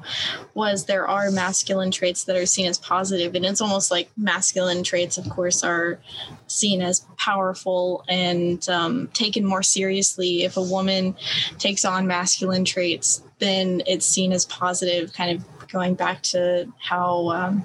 [0.54, 4.82] was there are masculine traits that are seen as positive, and it's almost like masculine
[4.82, 5.98] traits, of course, are
[6.46, 10.44] seen as powerful and um, taken more seriously.
[10.44, 11.16] If a woman
[11.58, 17.30] takes on masculine traits, then it's seen as positive, kind of going back to how
[17.30, 17.64] um,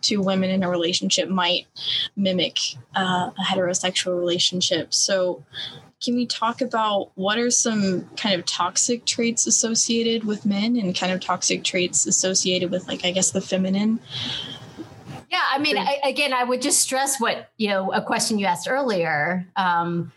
[0.00, 1.66] two women in a relationship might
[2.16, 2.58] mimic
[2.96, 4.92] uh, a heterosexual relationship.
[4.92, 5.44] So,
[6.02, 10.94] can we talk about what are some kind of toxic traits associated with men and
[10.94, 13.98] kind of toxic traits associated with, like, I guess, the feminine?
[15.30, 18.46] Yeah, I mean, I, again, I would just stress what you know a question you
[18.46, 19.46] asked earlier.
[19.56, 20.12] Um,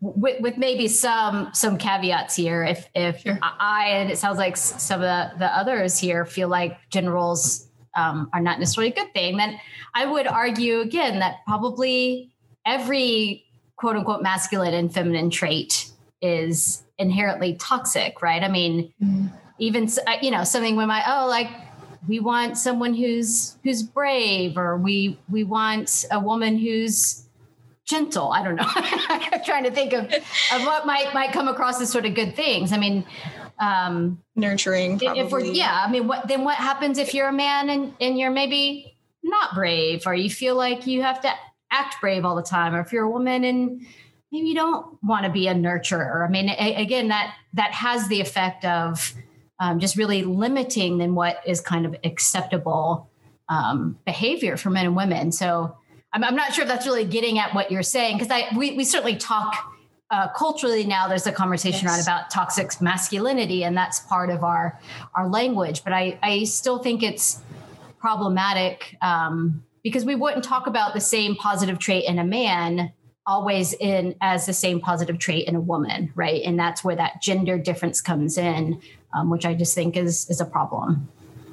[0.00, 3.38] with, with maybe some some caveats here if if sure.
[3.42, 7.66] i and it sounds like some of the, the others here feel like gender roles
[7.96, 9.58] um, are not necessarily a good thing then
[9.94, 12.30] i would argue again that probably
[12.64, 13.44] every
[13.76, 15.90] quote unquote masculine and feminine trait
[16.22, 19.26] is inherently toxic right i mean mm-hmm.
[19.58, 19.88] even
[20.22, 21.50] you know something when my oh like
[22.06, 27.27] we want someone who's who's brave or we we want a woman who's
[27.88, 28.30] gentle.
[28.32, 28.64] I don't know.
[28.66, 32.36] I'm trying to think of, of what might might come across as sort of good
[32.36, 32.72] things.
[32.72, 33.04] I mean,
[33.58, 34.98] um, nurturing.
[34.98, 35.20] Probably.
[35.20, 36.44] If we're yeah, I mean, what then?
[36.44, 40.54] What happens if you're a man and and you're maybe not brave, or you feel
[40.54, 41.30] like you have to
[41.70, 43.86] act brave all the time, or if you're a woman and
[44.30, 46.26] maybe you don't want to be a nurturer.
[46.26, 49.14] I mean, a, again, that that has the effect of
[49.60, 53.10] um, just really limiting then what is kind of acceptable
[53.48, 55.32] um, behavior for men and women.
[55.32, 55.76] So
[56.12, 58.76] I'm, I'm not sure if that's really getting at what you're saying because I we,
[58.76, 59.54] we certainly talk
[60.10, 61.08] uh, culturally now.
[61.08, 61.90] There's a conversation yes.
[61.90, 64.78] around about toxic masculinity and that's part of our
[65.14, 65.84] our language.
[65.84, 67.42] But i i still think it's
[67.98, 72.92] problematic um, because we wouldn't talk about the same positive trait in a man
[73.26, 76.42] always in as the same positive trait in a woman right?
[76.44, 78.80] And that's where that gender difference comes in
[79.14, 81.08] um, which i just think is is a problem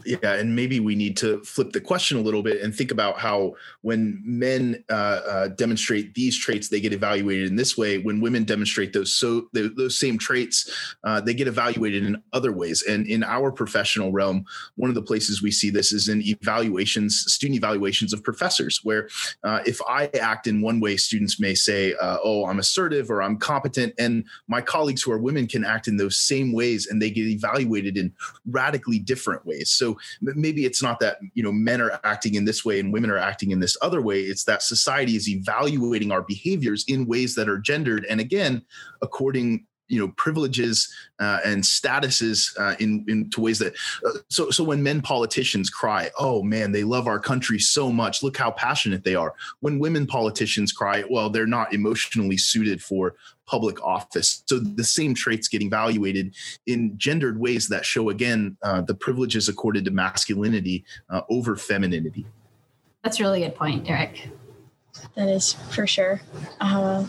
[0.06, 3.18] yeah and maybe we need to flip the question a little bit and think about
[3.20, 7.98] how when men uh, uh, demonstrate these traits they get evaluated in this way.
[7.98, 10.72] When women demonstrate those so those same traits
[11.04, 12.84] uh, they get evaluated in other ways.
[12.84, 17.26] And in our professional realm one of the places we see this is in evaluations
[17.34, 19.10] student evaluations of professors where
[19.44, 23.22] uh, if i act in one way students may say uh, oh i'm assertive or
[23.22, 27.02] i'm competent and my colleagues who are women can act in those same ways and
[27.02, 28.14] they get evaluated in
[28.50, 29.70] radically different ways.
[29.70, 33.10] So maybe it's not that you know men are acting in this way and women
[33.10, 34.22] are acting in this other way.
[34.22, 38.06] It's that society is evaluating our behaviors in ways that are gendered.
[38.10, 38.64] And again
[39.02, 43.74] according you know privileges uh, and statuses uh, in into ways that
[44.06, 48.24] uh, so so when men politicians cry oh man they love our country so much.
[48.24, 49.34] Look how passionate they are.
[49.60, 55.14] When women politicians cry well they're not emotionally suited for public office so the same
[55.14, 60.84] traits getting evaluated in gendered ways that show again uh, the privileges accorded to masculinity
[61.10, 62.26] uh, over femininity
[63.04, 64.30] that's really a really good point derek
[65.16, 66.22] that is for sure.
[66.60, 67.06] Uh,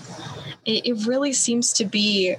[0.64, 2.36] it, it, really seems to be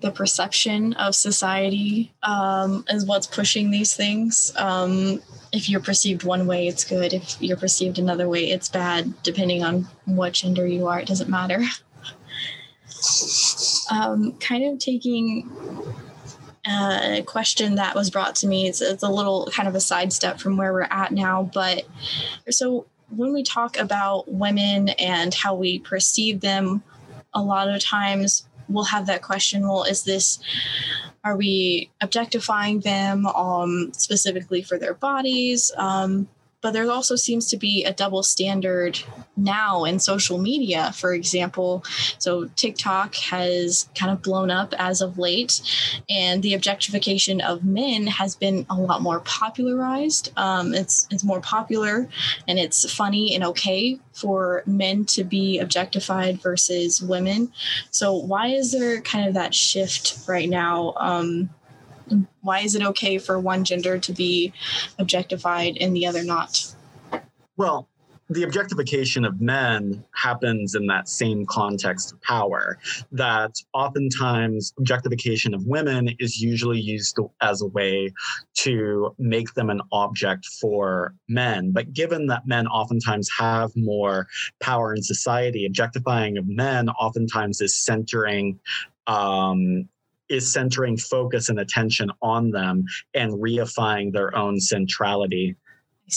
[0.00, 4.52] the perception of society um, is what's pushing these things.
[4.56, 7.12] Um, if you're perceived one way, it's good.
[7.12, 9.12] If you're perceived another way, it's bad.
[9.22, 11.62] Depending on what gender you are, it doesn't matter.
[13.90, 15.50] um, kind of taking
[16.66, 18.66] uh, a question that was brought to me.
[18.66, 21.84] It's, it's, a little kind of a sidestep from where we're at now, but
[22.50, 26.82] so when we talk about women and how we perceive them,
[27.34, 30.38] a lot of times we'll have that question well, is this,
[31.22, 35.70] are we objectifying them um, specifically for their bodies?
[35.76, 36.28] Um,
[36.64, 38.98] but there also seems to be a double standard
[39.36, 41.84] now in social media, for example.
[42.16, 45.60] So TikTok has kind of blown up as of late,
[46.08, 50.32] and the objectification of men has been a lot more popularized.
[50.38, 52.08] Um, it's it's more popular,
[52.48, 57.52] and it's funny and okay for men to be objectified versus women.
[57.90, 60.94] So why is there kind of that shift right now?
[60.96, 61.50] Um,
[62.40, 64.52] why is it okay for one gender to be
[64.98, 66.74] objectified and the other not?
[67.56, 67.88] Well,
[68.30, 72.78] the objectification of men happens in that same context of power.
[73.12, 78.12] That oftentimes objectification of women is usually used as a way
[78.54, 81.72] to make them an object for men.
[81.72, 84.26] But given that men oftentimes have more
[84.60, 88.58] power in society, objectifying of men oftentimes is centering
[89.06, 89.88] um,
[90.28, 95.56] is centering focus and attention on them and reifying their own centrality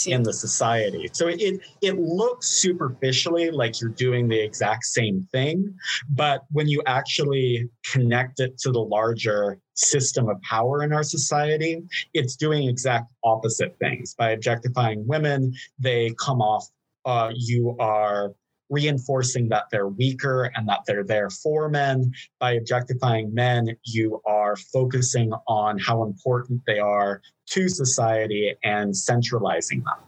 [0.05, 1.09] in the society.
[1.13, 5.73] So it it looks superficially like you're doing the exact same thing,
[6.09, 11.83] but when you actually connect it to the larger system of power in our society,
[12.13, 14.13] it's doing exact opposite things.
[14.13, 16.67] By objectifying women, they come off
[17.05, 18.33] uh, you are
[18.69, 22.11] reinforcing that they're weaker and that they're there for men.
[22.39, 29.83] By objectifying men, you are focusing on how important they are to society and centralizing
[29.83, 30.06] them.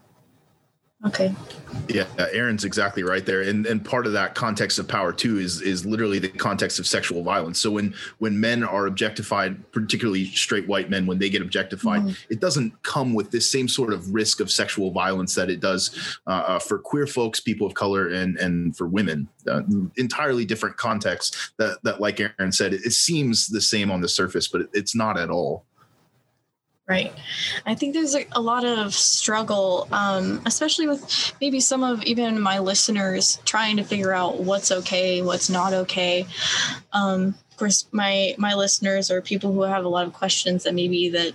[1.05, 1.33] Okay.
[1.87, 5.61] Yeah, Aaron's exactly right there, and and part of that context of power too is
[5.61, 7.57] is literally the context of sexual violence.
[7.57, 12.17] So when when men are objectified, particularly straight white men, when they get objectified, mm.
[12.29, 16.19] it doesn't come with this same sort of risk of sexual violence that it does
[16.27, 19.29] uh, uh, for queer folks, people of color, and and for women.
[19.47, 19.61] Uh,
[19.95, 21.53] entirely different context.
[21.57, 24.69] That that, like Aaron said, it, it seems the same on the surface, but it,
[24.73, 25.63] it's not at all.
[26.89, 27.13] Right.
[27.67, 32.57] I think there's a, lot of struggle, um, especially with maybe some of even my
[32.57, 36.25] listeners trying to figure out what's okay, what's not okay.
[36.91, 40.73] Um, of course, my my listeners are people who have a lot of questions that
[40.73, 41.33] maybe that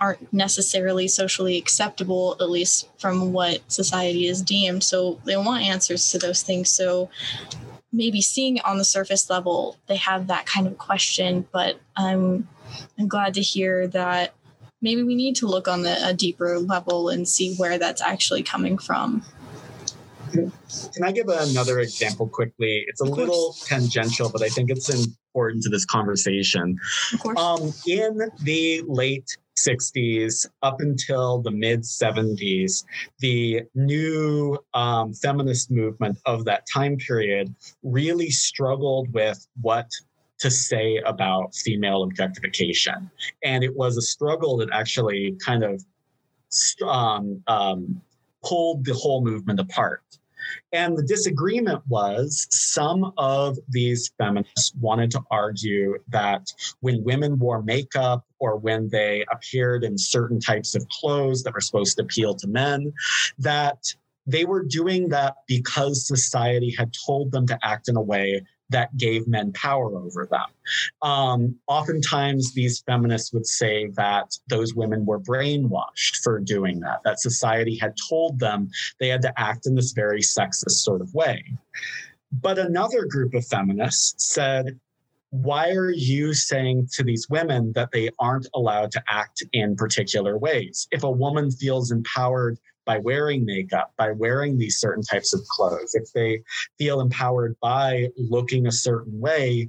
[0.00, 4.82] aren't necessarily socially acceptable, at least from what society is deemed.
[4.82, 6.70] So they want answers to those things.
[6.70, 7.08] So
[7.92, 11.46] maybe seeing on the surface level, they have that kind of question.
[11.52, 12.48] But I'm
[12.98, 14.34] I'm glad to hear that
[14.80, 18.42] maybe we need to look on the, a deeper level and see where that's actually
[18.42, 19.22] coming from.
[20.32, 20.52] Can
[21.02, 22.84] I give another example quickly?
[22.86, 26.78] It's a little tangential, but I think it's important to this conversation.
[27.14, 27.38] Of course.
[27.38, 32.84] Um, in the late 60s up until the mid 70s,
[33.20, 39.90] the new um, feminist movement of that time period really struggled with what
[40.38, 43.10] to say about female objectification.
[43.42, 45.84] And it was a struggle that actually kind of
[46.86, 48.00] um, um,
[48.44, 50.02] pulled the whole movement apart.
[50.72, 57.62] And the disagreement was some of these feminists wanted to argue that when women wore
[57.62, 62.34] makeup or when they appeared in certain types of clothes that were supposed to appeal
[62.36, 62.92] to men,
[63.38, 63.94] that
[64.26, 68.96] they were doing that because society had told them to act in a way that
[68.96, 70.46] gave men power over them.
[71.02, 77.20] Um, oftentimes, these feminists would say that those women were brainwashed for doing that, that
[77.20, 81.44] society had told them they had to act in this very sexist sort of way.
[82.30, 84.78] But another group of feminists said,
[85.30, 90.38] why are you saying to these women that they aren't allowed to act in particular
[90.38, 90.88] ways?
[90.90, 92.58] If a woman feels empowered
[92.88, 96.42] by wearing makeup, by wearing these certain types of clothes, if they
[96.78, 99.68] feel empowered by looking a certain way,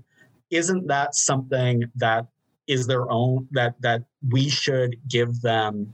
[0.52, 2.26] isn't that something that
[2.68, 5.94] is their own that that we should give them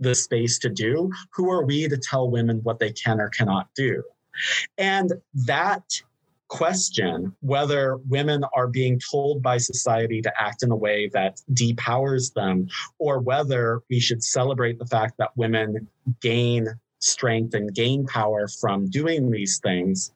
[0.00, 1.10] the space to do?
[1.34, 4.02] Who are we to tell women what they can or cannot do?
[4.78, 5.84] And that
[6.48, 12.32] question whether women are being told by society to act in a way that depowers
[12.34, 12.68] them,
[12.98, 15.88] or whether we should celebrate the fact that women
[16.20, 16.68] gain
[17.00, 20.12] strength and gain power from doing these things.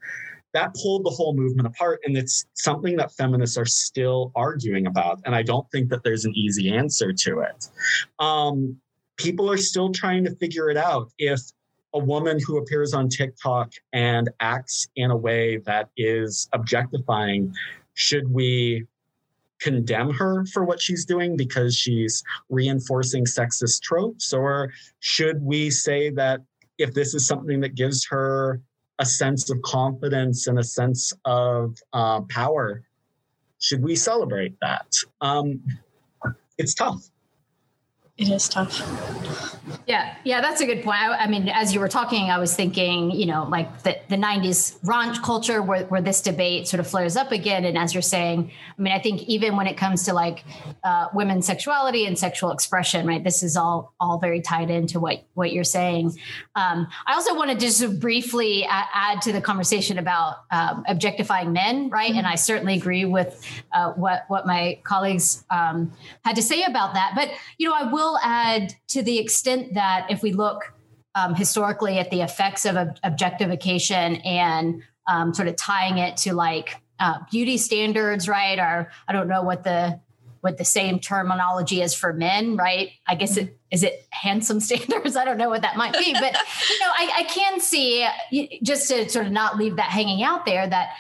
[0.53, 2.01] That pulled the whole movement apart.
[2.05, 5.21] And it's something that feminists are still arguing about.
[5.25, 7.69] And I don't think that there's an easy answer to it.
[8.19, 8.77] Um,
[9.17, 11.13] people are still trying to figure it out.
[11.19, 11.41] If
[11.95, 17.55] a woman who appears on TikTok and acts in a way that is objectifying,
[17.95, 18.87] should we
[19.61, 24.33] condemn her for what she's doing because she's reinforcing sexist tropes?
[24.33, 26.41] Or should we say that
[26.79, 28.61] if this is something that gives her
[28.99, 32.83] a sense of confidence and a sense of uh, power,
[33.59, 34.95] should we celebrate that?
[35.21, 35.61] Um,
[36.57, 37.10] it's tough
[38.21, 38.83] it is tough.
[39.87, 41.01] Yeah, yeah, that's a good point.
[41.01, 44.17] I, I, mean, as you were talking, I was thinking, you know, like the, the
[44.17, 47.65] 90s raunch culture where, where this debate sort of flares up again.
[47.65, 50.45] And as you're saying, I mean, I think even when it comes to like
[50.85, 55.25] uh, women's sexuality and sexual expression, right, this is all all very tied into what,
[55.35, 56.19] what you're saying.
[56.55, 61.53] Um, I also wanted to just briefly add, add to the conversation about um, objectifying
[61.53, 62.11] men, right?
[62.11, 62.19] Mm-hmm.
[62.19, 65.93] And I certainly agree with uh, what, what my colleagues um,
[66.25, 67.13] had to say about that.
[67.15, 70.75] But, you know, I will add to the extent that that if we look
[71.15, 76.35] um, historically at the effects of ob- objectification and um, sort of tying it to
[76.35, 78.59] like uh, beauty standards, right?
[78.59, 79.99] Or I don't know what the
[80.43, 82.93] what the same terminology is for men, right?
[83.07, 85.17] I guess it is it handsome standards.
[85.17, 86.35] I don't know what that might be, but
[86.69, 88.07] you know, I, I can see
[88.63, 90.91] just to sort of not leave that hanging out there that,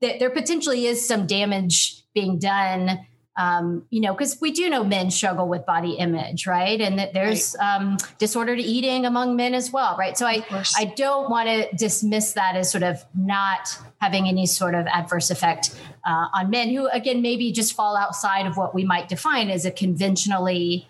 [0.00, 3.06] that there potentially is some damage being done
[3.40, 6.78] um, you know, because we do know men struggle with body image, right?
[6.78, 7.76] And that there's right.
[7.76, 10.16] um, disordered eating among men as well, right?
[10.18, 10.44] So I,
[10.76, 15.30] I don't want to dismiss that as sort of not having any sort of adverse
[15.30, 15.74] effect
[16.04, 19.64] uh, on men who, again, maybe just fall outside of what we might define as
[19.64, 20.86] a conventionally,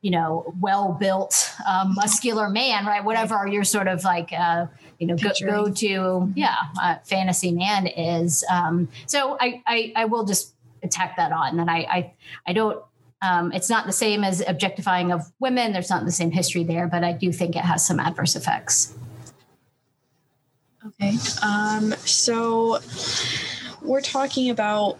[0.00, 3.04] you know, well built, um, muscular man, right?
[3.04, 4.66] Whatever your sort of like, uh,
[5.00, 8.44] you know, go, go, to, yeah, uh, fantasy man is.
[8.48, 11.58] Um, so I, I, I will just attack that on.
[11.58, 12.12] And I, I,
[12.46, 12.82] I don't.
[13.22, 15.72] Um, it's not the same as objectifying of women.
[15.72, 18.94] There's not the same history there, but I do think it has some adverse effects.
[20.86, 21.16] Okay.
[21.42, 22.78] Um, so
[23.82, 24.98] we're talking about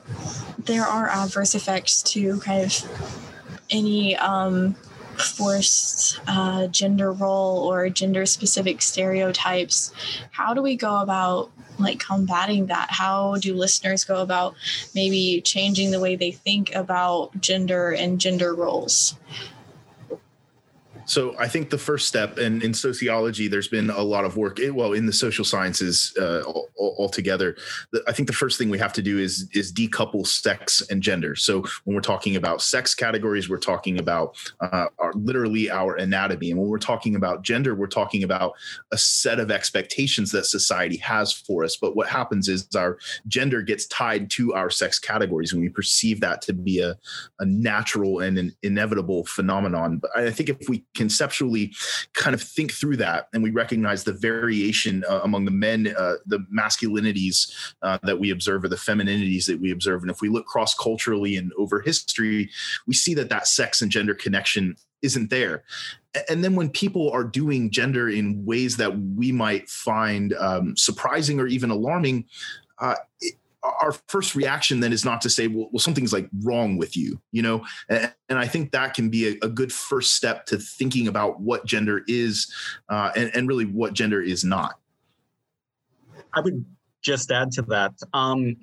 [0.58, 4.74] there are adverse effects to kind of any um,
[5.16, 9.92] forced uh, gender role or gender specific stereotypes.
[10.30, 11.50] How do we go about
[11.80, 12.88] like combating that?
[12.90, 14.54] How do listeners go about
[14.94, 19.16] maybe changing the way they think about gender and gender roles?
[21.06, 24.60] So I think the first step, and in sociology, there's been a lot of work.
[24.60, 26.42] Eh, well, in the social sciences uh,
[26.78, 27.56] altogether,
[28.06, 31.34] I think the first thing we have to do is is decouple sex and gender.
[31.34, 36.50] So when we're talking about sex categories, we're talking about uh, our, literally our anatomy,
[36.50, 38.52] and when we're talking about gender, we're talking about
[38.92, 41.76] a set of expectations that society has for us.
[41.76, 46.20] But what happens is our gender gets tied to our sex categories, and we perceive
[46.20, 46.96] that to be a,
[47.38, 49.98] a natural and an inevitable phenomenon.
[49.98, 51.72] But I think if we conceptually
[52.14, 56.14] kind of think through that and we recognize the variation uh, among the men, uh,
[56.26, 60.02] the masculinities uh, that we observe or the femininities that we observe.
[60.02, 62.50] And if we look cross culturally and over history,
[62.86, 65.64] we see that that sex and gender connection isn't there.
[66.28, 71.38] And then when people are doing gender in ways that we might find um, surprising
[71.38, 72.26] or even alarming,
[72.80, 76.78] uh, it, our first reaction then is not to say well, well something's like wrong
[76.78, 77.64] with you you know?
[77.88, 81.40] And, and i think that can be a, a, good first step to thinking about
[81.40, 82.52] what gender is
[82.88, 84.78] uh, and, and really what gender is not.
[86.34, 86.64] I would
[87.02, 88.56] just add to that um,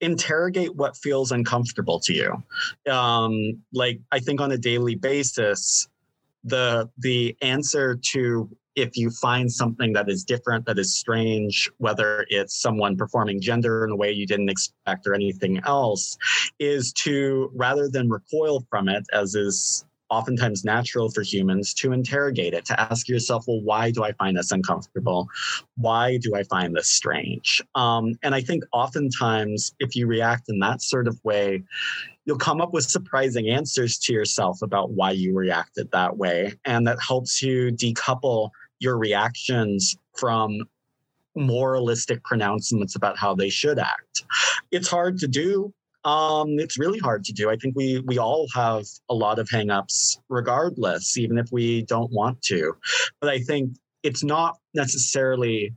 [0.00, 2.92] interrogate what feels uncomfortable to you.
[2.92, 5.88] Um, like i think on a daily basis
[6.44, 12.26] the the answer to if you find something that is different, that is strange, whether
[12.28, 16.16] it's someone performing gender in a way you didn't expect or anything else,
[16.58, 22.54] is to rather than recoil from it, as is oftentimes natural for humans to interrogate
[22.54, 25.28] it, to ask yourself, well, why do I find this uncomfortable?
[25.76, 27.62] Why do I find this strange?
[27.74, 31.62] Um, and I think oftentimes, if you react in that sort of way,
[32.26, 36.54] you'll come up with surprising answers to yourself about why you reacted that way.
[36.64, 38.50] And that helps you decouple
[38.84, 40.60] your reactions from
[41.34, 44.22] moralistic pronouncements about how they should act.
[44.70, 45.72] It's hard to do.
[46.04, 47.50] Um, it's really hard to do.
[47.50, 52.12] I think we we all have a lot of hangups, regardless, even if we don't
[52.12, 52.76] want to.
[53.20, 53.70] But I think
[54.02, 55.74] it's not necessarily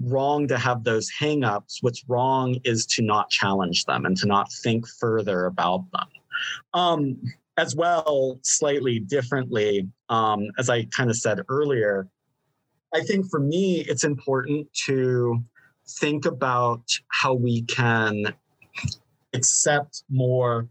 [0.00, 1.78] wrong to have those hangups.
[1.80, 6.08] What's wrong is to not challenge them and to not think further about them.
[6.74, 7.18] Um,
[7.58, 12.08] as well, slightly differently, um, as I kind of said earlier,
[12.94, 15.42] I think for me, it's important to
[16.00, 18.34] think about how we can
[19.34, 20.68] accept more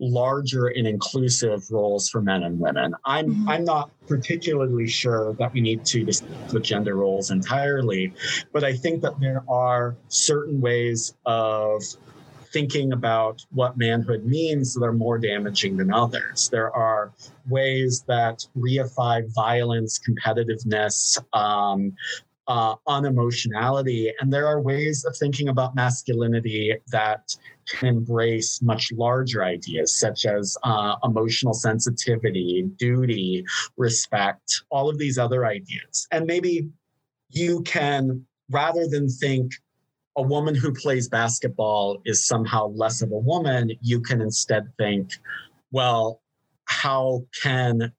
[0.00, 2.94] larger and inclusive roles for men and women.
[3.04, 3.48] I'm mm-hmm.
[3.48, 8.12] I'm not particularly sure that we need to the gender roles entirely,
[8.52, 11.82] but I think that there are certain ways of
[12.52, 16.48] thinking about what manhood means that are more damaging than others.
[16.48, 17.12] There are
[17.48, 21.94] ways that reify violence, competitiveness, um,
[22.48, 24.10] uh, unemotionality.
[24.20, 27.36] And there are ways of thinking about masculinity that
[27.68, 33.44] can embrace much larger ideas, such as uh, emotional sensitivity, duty,
[33.76, 36.08] respect, all of these other ideas.
[36.10, 36.70] And maybe
[37.28, 39.52] you can, rather than think
[40.18, 45.12] a woman who plays basketball is somehow less of a woman, you can instead think,
[45.70, 46.20] well,
[46.64, 47.92] how can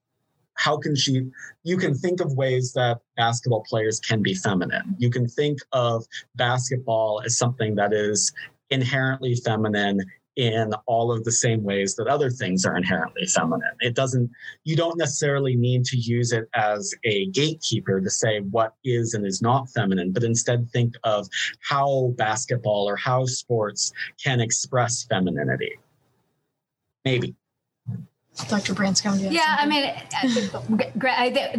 [0.54, 1.26] how can she
[1.64, 4.94] you can think of ways that basketball players can be feminine.
[4.98, 6.04] You can think of
[6.36, 8.32] basketball as something that is
[8.68, 10.00] inherently feminine
[10.40, 13.76] in all of the same ways that other things are inherently feminine.
[13.80, 14.30] It doesn't,
[14.64, 19.26] you don't necessarily need to use it as a gatekeeper to say what is and
[19.26, 21.28] is not feminine, but instead think of
[21.60, 23.92] how basketball or how sports
[24.24, 25.78] can express femininity.
[27.04, 27.34] Maybe.
[28.48, 28.72] Dr.
[28.72, 29.92] Branscombe, yeah, I mean,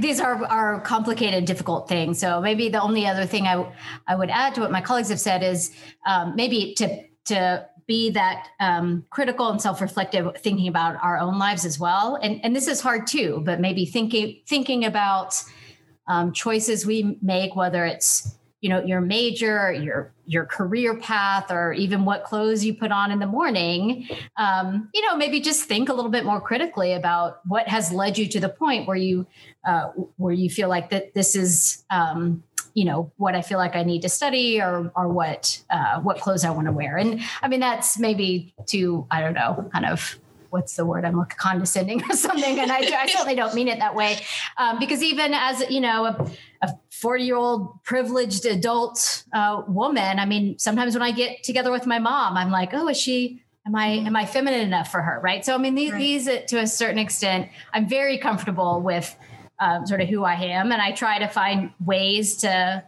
[0.01, 2.17] these are are complicated, difficult things.
[2.17, 3.71] So maybe the only other thing I
[4.07, 5.75] I would add to what my colleagues have said is
[6.07, 11.65] um, maybe to to be that um, critical and self-reflective thinking about our own lives
[11.65, 12.17] as well.
[12.23, 15.35] And and this is hard too but maybe thinking thinking about
[16.07, 21.73] um, choices we make whether it's you know your major your your career path or
[21.73, 24.07] even what clothes you put on in the morning.
[24.37, 28.17] Um, you know maybe just think a little bit more critically about what has led
[28.17, 29.27] you to the point where you
[29.67, 32.43] uh, where you feel like that this is um,
[32.74, 36.19] you know what I feel like I need to study or or what uh, what
[36.19, 36.97] clothes I want to wear.
[36.97, 40.17] And I mean that's maybe too I don't know kind of
[40.49, 42.59] what's the word I'm looking condescending or something.
[42.59, 44.19] And I, I certainly don't mean it that way
[44.57, 46.30] um, because even as you know
[46.61, 51.72] a 40 year old privileged adult uh, woman, I mean sometimes when I get together
[51.72, 55.01] with my mom, I'm like, oh, is she am i am i feminine enough for
[55.01, 55.99] her right so i mean these, right.
[55.99, 59.15] these to a certain extent i'm very comfortable with
[59.62, 62.84] um, sort of who I am, and I try to find ways to,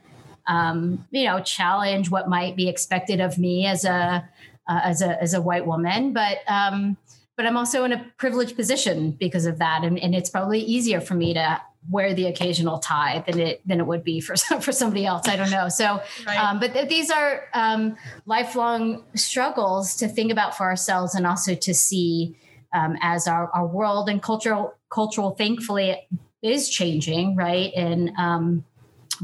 [0.48, 4.28] um, you know, challenge what might be expected of me as a
[4.68, 6.14] uh, as a as a white woman.
[6.14, 6.98] But um,
[7.38, 11.00] but I'm also in a privileged position because of that, and, and it's probably easier
[11.00, 14.72] for me to wear the occasional tie than it than it would be for for
[14.72, 15.28] somebody else.
[15.28, 15.70] I don't know.
[15.70, 16.38] So, right.
[16.38, 17.96] um, but th- these are um,
[18.26, 22.36] lifelong struggles to think about for ourselves, and also to see
[22.74, 26.08] um, as our, our world and cultural cultural thankfully
[26.44, 27.72] is changing, right?
[27.76, 28.66] And um,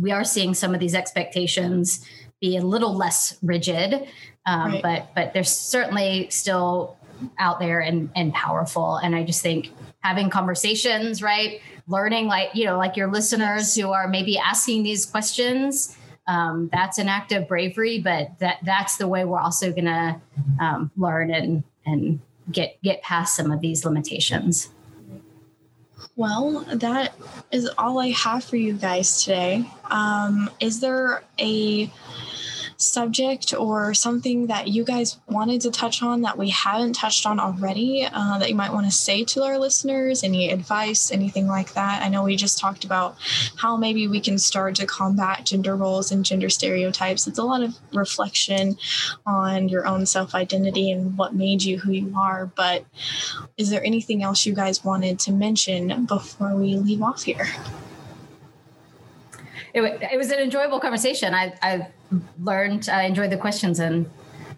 [0.02, 2.06] we are seeing some of these expectations
[2.42, 4.08] be a little less rigid,
[4.46, 4.82] um, right.
[4.82, 6.98] but but they're certainly still
[7.38, 8.96] out there and and powerful.
[8.96, 13.92] And I just think having conversations, right, learning, like you know, like your listeners who
[13.92, 15.96] are maybe asking these questions.
[16.28, 20.22] Um, that's an act of bravery, but that that's the way we're also going to
[20.60, 24.70] um, learn and and get get past some of these limitations.
[26.20, 27.16] Well, that
[27.50, 29.64] is all I have for you guys today.
[29.90, 31.90] Um, is there a
[32.80, 37.38] subject or something that you guys wanted to touch on that we haven't touched on
[37.38, 40.24] already uh, that you might want to say to our listeners?
[40.24, 42.02] Any advice, anything like that?
[42.02, 43.18] I know we just talked about
[43.58, 47.28] how maybe we can start to combat gender roles and gender stereotypes.
[47.28, 48.78] It's a lot of reflection
[49.26, 52.46] on your own self identity and what made you who you are.
[52.46, 52.86] But
[53.58, 57.48] is there anything else you guys wanted to mention before we leave off here?
[59.86, 61.34] It, it was an enjoyable conversation.
[61.34, 61.88] I, I
[62.42, 64.10] learned, I enjoyed the questions and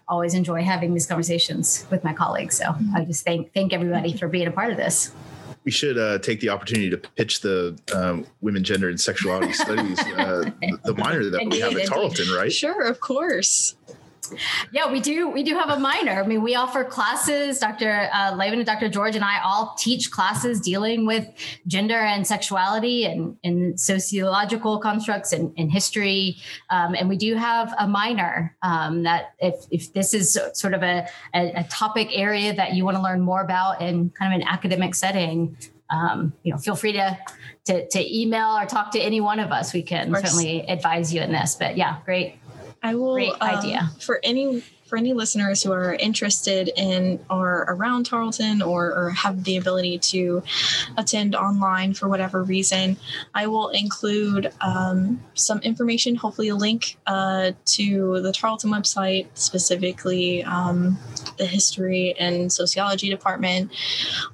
[0.08, 2.56] always enjoy having these conversations with my colleagues.
[2.56, 5.12] So I just thank thank everybody for being a part of this.
[5.64, 9.98] We should uh, take the opportunity to pitch the um, women, gender, and sexuality studies,
[10.00, 10.50] uh,
[10.84, 12.52] the minor that we have at Tarleton, right?
[12.52, 13.76] Sure, of course.
[14.72, 15.28] Yeah, we do.
[15.28, 16.22] We do have a minor.
[16.22, 17.58] I mean, we offer classes.
[17.58, 18.08] Dr.
[18.12, 18.88] Uh, Levin and Dr.
[18.88, 21.28] George and I all teach classes dealing with
[21.66, 26.38] gender and sexuality and, and sociological constructs and, and history.
[26.70, 30.82] Um, and we do have a minor um, that if, if this is sort of
[30.82, 34.40] a, a, a topic area that you want to learn more about in kind of
[34.40, 35.56] an academic setting,
[35.90, 37.18] um, you know, feel free to,
[37.66, 39.74] to, to email or talk to any one of us.
[39.74, 41.54] We can certainly advise you in this.
[41.54, 42.36] But yeah, great
[42.82, 43.14] I will.
[43.14, 43.78] Great idea.
[43.80, 44.62] Um, for any
[44.92, 49.96] for any listeners who are interested in or around Tarleton or, or have the ability
[50.00, 50.42] to
[50.98, 52.98] attend online for whatever reason,
[53.34, 60.44] I will include um, some information, hopefully a link uh, to the Tarleton website, specifically
[60.44, 60.98] um,
[61.38, 63.72] the history and sociology department,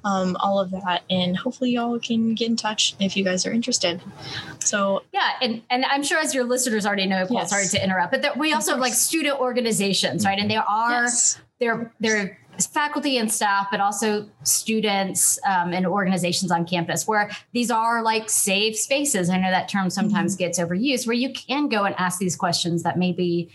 [0.03, 1.03] um, all of that.
[1.09, 4.01] And hopefully y'all can get in touch if you guys are interested.
[4.59, 7.49] So yeah, and, and I'm sure as your listeners already know, Paul, yes.
[7.49, 10.37] sorry to interrupt, but that we also have like student organizations, right?
[10.37, 11.39] And there are yes.
[11.59, 17.71] they're they're faculty and staff, but also students um, and organizations on campus where these
[17.71, 19.29] are like safe spaces.
[19.29, 20.45] I know that term sometimes mm-hmm.
[20.45, 23.49] gets overused, where you can go and ask these questions that maybe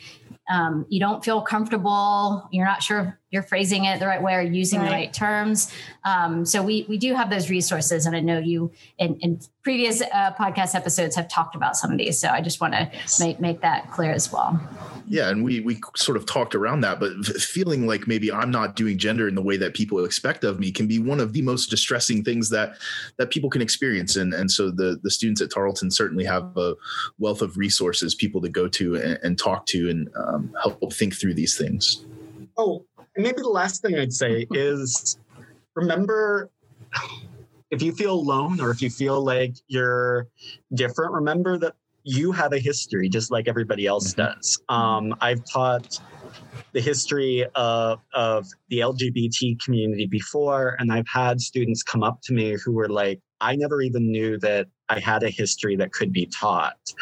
[0.50, 4.40] um, you don't feel comfortable, you're not sure you're phrasing it the right way or
[4.40, 4.86] using right.
[4.86, 5.72] the right terms.
[6.04, 10.00] Um, so we we do have those resources, and I know you in, in previous
[10.00, 12.20] uh, podcast episodes have talked about some of these.
[12.20, 13.18] So I just want to yes.
[13.18, 14.60] make make that clear as well.
[15.08, 18.76] Yeah, and we we sort of talked around that, but feeling like maybe I'm not
[18.76, 21.42] doing gender in the way that people expect of me can be one of the
[21.42, 22.76] most distressing things that
[23.18, 24.14] that people can experience.
[24.14, 26.76] And and so the the students at Tarleton certainly have a
[27.18, 31.14] wealth of resources, people to go to and, and talk to, and um, help think
[31.14, 32.04] through these things.
[32.56, 32.86] Oh,
[33.16, 35.18] maybe the last thing I'd say is
[35.74, 36.50] remember
[37.70, 40.28] if you feel alone or if you feel like you're
[40.74, 44.34] different, remember that you have a history just like everybody else mm-hmm.
[44.34, 44.60] does.
[44.68, 45.98] Um, I've taught
[46.72, 52.34] the history of, of the LGBT community before, and I've had students come up to
[52.34, 56.12] me who were like, I never even knew that I had a history that could
[56.12, 56.92] be taught.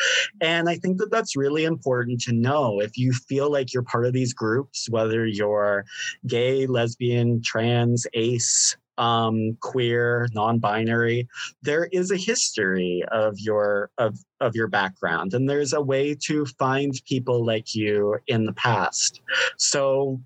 [0.40, 2.80] And I think that that's really important to know.
[2.80, 5.84] If you feel like you're part of these groups, whether you're
[6.26, 11.26] gay, lesbian, trans, ace, um, queer, non-binary,
[11.62, 16.44] there is a history of your of of your background, and there's a way to
[16.58, 19.20] find people like you in the past.
[19.56, 20.20] So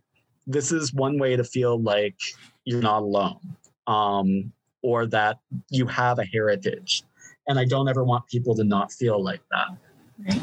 [0.47, 2.19] this is one way to feel like
[2.65, 3.39] you're not alone,
[3.87, 4.53] um,
[4.83, 5.39] or that
[5.71, 7.05] you have a heritage.
[7.49, 9.69] And I don't ever want people to not feel like that.
[10.19, 10.43] Right.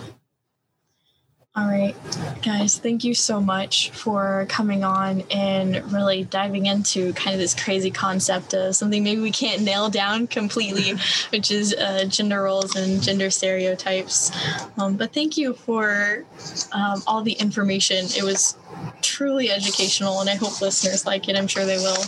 [1.56, 1.96] All right,
[2.42, 7.54] guys, thank you so much for coming on and really diving into kind of this
[7.54, 10.96] crazy concept of something maybe we can't nail down completely,
[11.30, 14.32] which is uh, gender roles and gender stereotypes.
[14.80, 16.26] Um, but thank you for
[16.72, 18.06] um, all the information.
[18.18, 18.58] It was
[19.04, 21.38] truly educational, and I hope listeners like it.
[21.38, 22.04] I'm sure they will.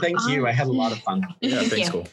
[0.00, 0.40] Thank you.
[0.40, 1.26] Um, I had a lot of fun.
[1.42, 2.08] Yeah, thanks, Cole.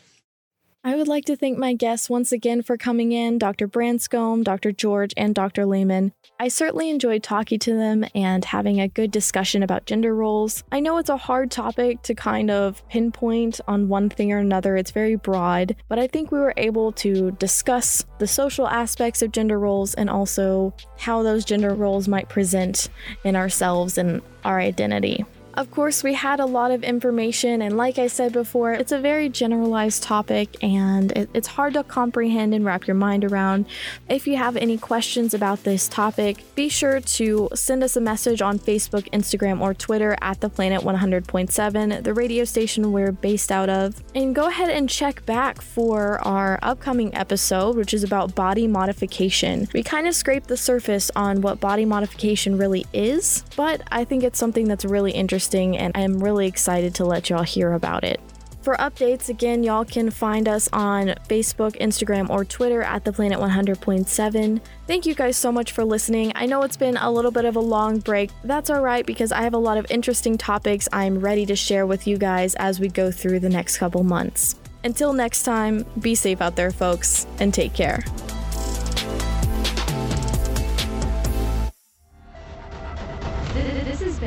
[0.84, 3.68] I would like to thank my guests once again for coming in Dr.
[3.68, 4.72] Branscombe, Dr.
[4.72, 5.68] George, and Dr.
[5.68, 6.12] Lehman.
[6.40, 10.64] I certainly enjoyed talking to them and having a good discussion about gender roles.
[10.72, 14.76] I know it's a hard topic to kind of pinpoint on one thing or another,
[14.76, 19.32] it's very broad, but I think we were able to discuss the social aspects of
[19.32, 22.90] gender roles and also how those gender roles might present
[23.24, 25.26] in ourselves and our identity.
[25.56, 29.00] Of course, we had a lot of information, and like I said before, it's a
[29.00, 33.66] very generalized topic and it, it's hard to comprehend and wrap your mind around.
[34.08, 38.42] If you have any questions about this topic, be sure to send us a message
[38.42, 43.70] on Facebook, Instagram, or Twitter at the Planet 100.7, the radio station we're based out
[43.70, 44.02] of.
[44.16, 49.68] And go ahead and check back for our upcoming episode, which is about body modification.
[49.74, 54.24] We kind of scraped the surface on what body modification really is, but I think
[54.24, 57.74] it's something that's really interesting interesting, and I am really excited to let y'all hear
[57.74, 58.20] about it.
[58.62, 63.40] For updates, again, y'all can find us on Facebook, Instagram, or Twitter at the Planet
[63.40, 64.62] 100.7.
[64.86, 66.32] Thank you guys so much for listening.
[66.36, 68.30] I know it's been a little bit of a long break.
[68.44, 71.88] That's all right because I have a lot of interesting topics I'm ready to share
[71.88, 74.58] with you guys as we go through the next couple months.
[74.84, 78.04] Until next time, be safe out there, folks, and take care.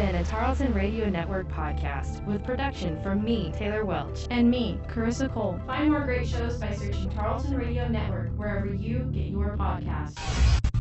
[0.07, 5.33] Been a Tarleton Radio Network podcast with production from me, Taylor Welch, and me, Carissa
[5.33, 5.59] Cole.
[5.67, 10.74] Find more great shows by searching Tarleton Radio Network wherever you get your podcasts.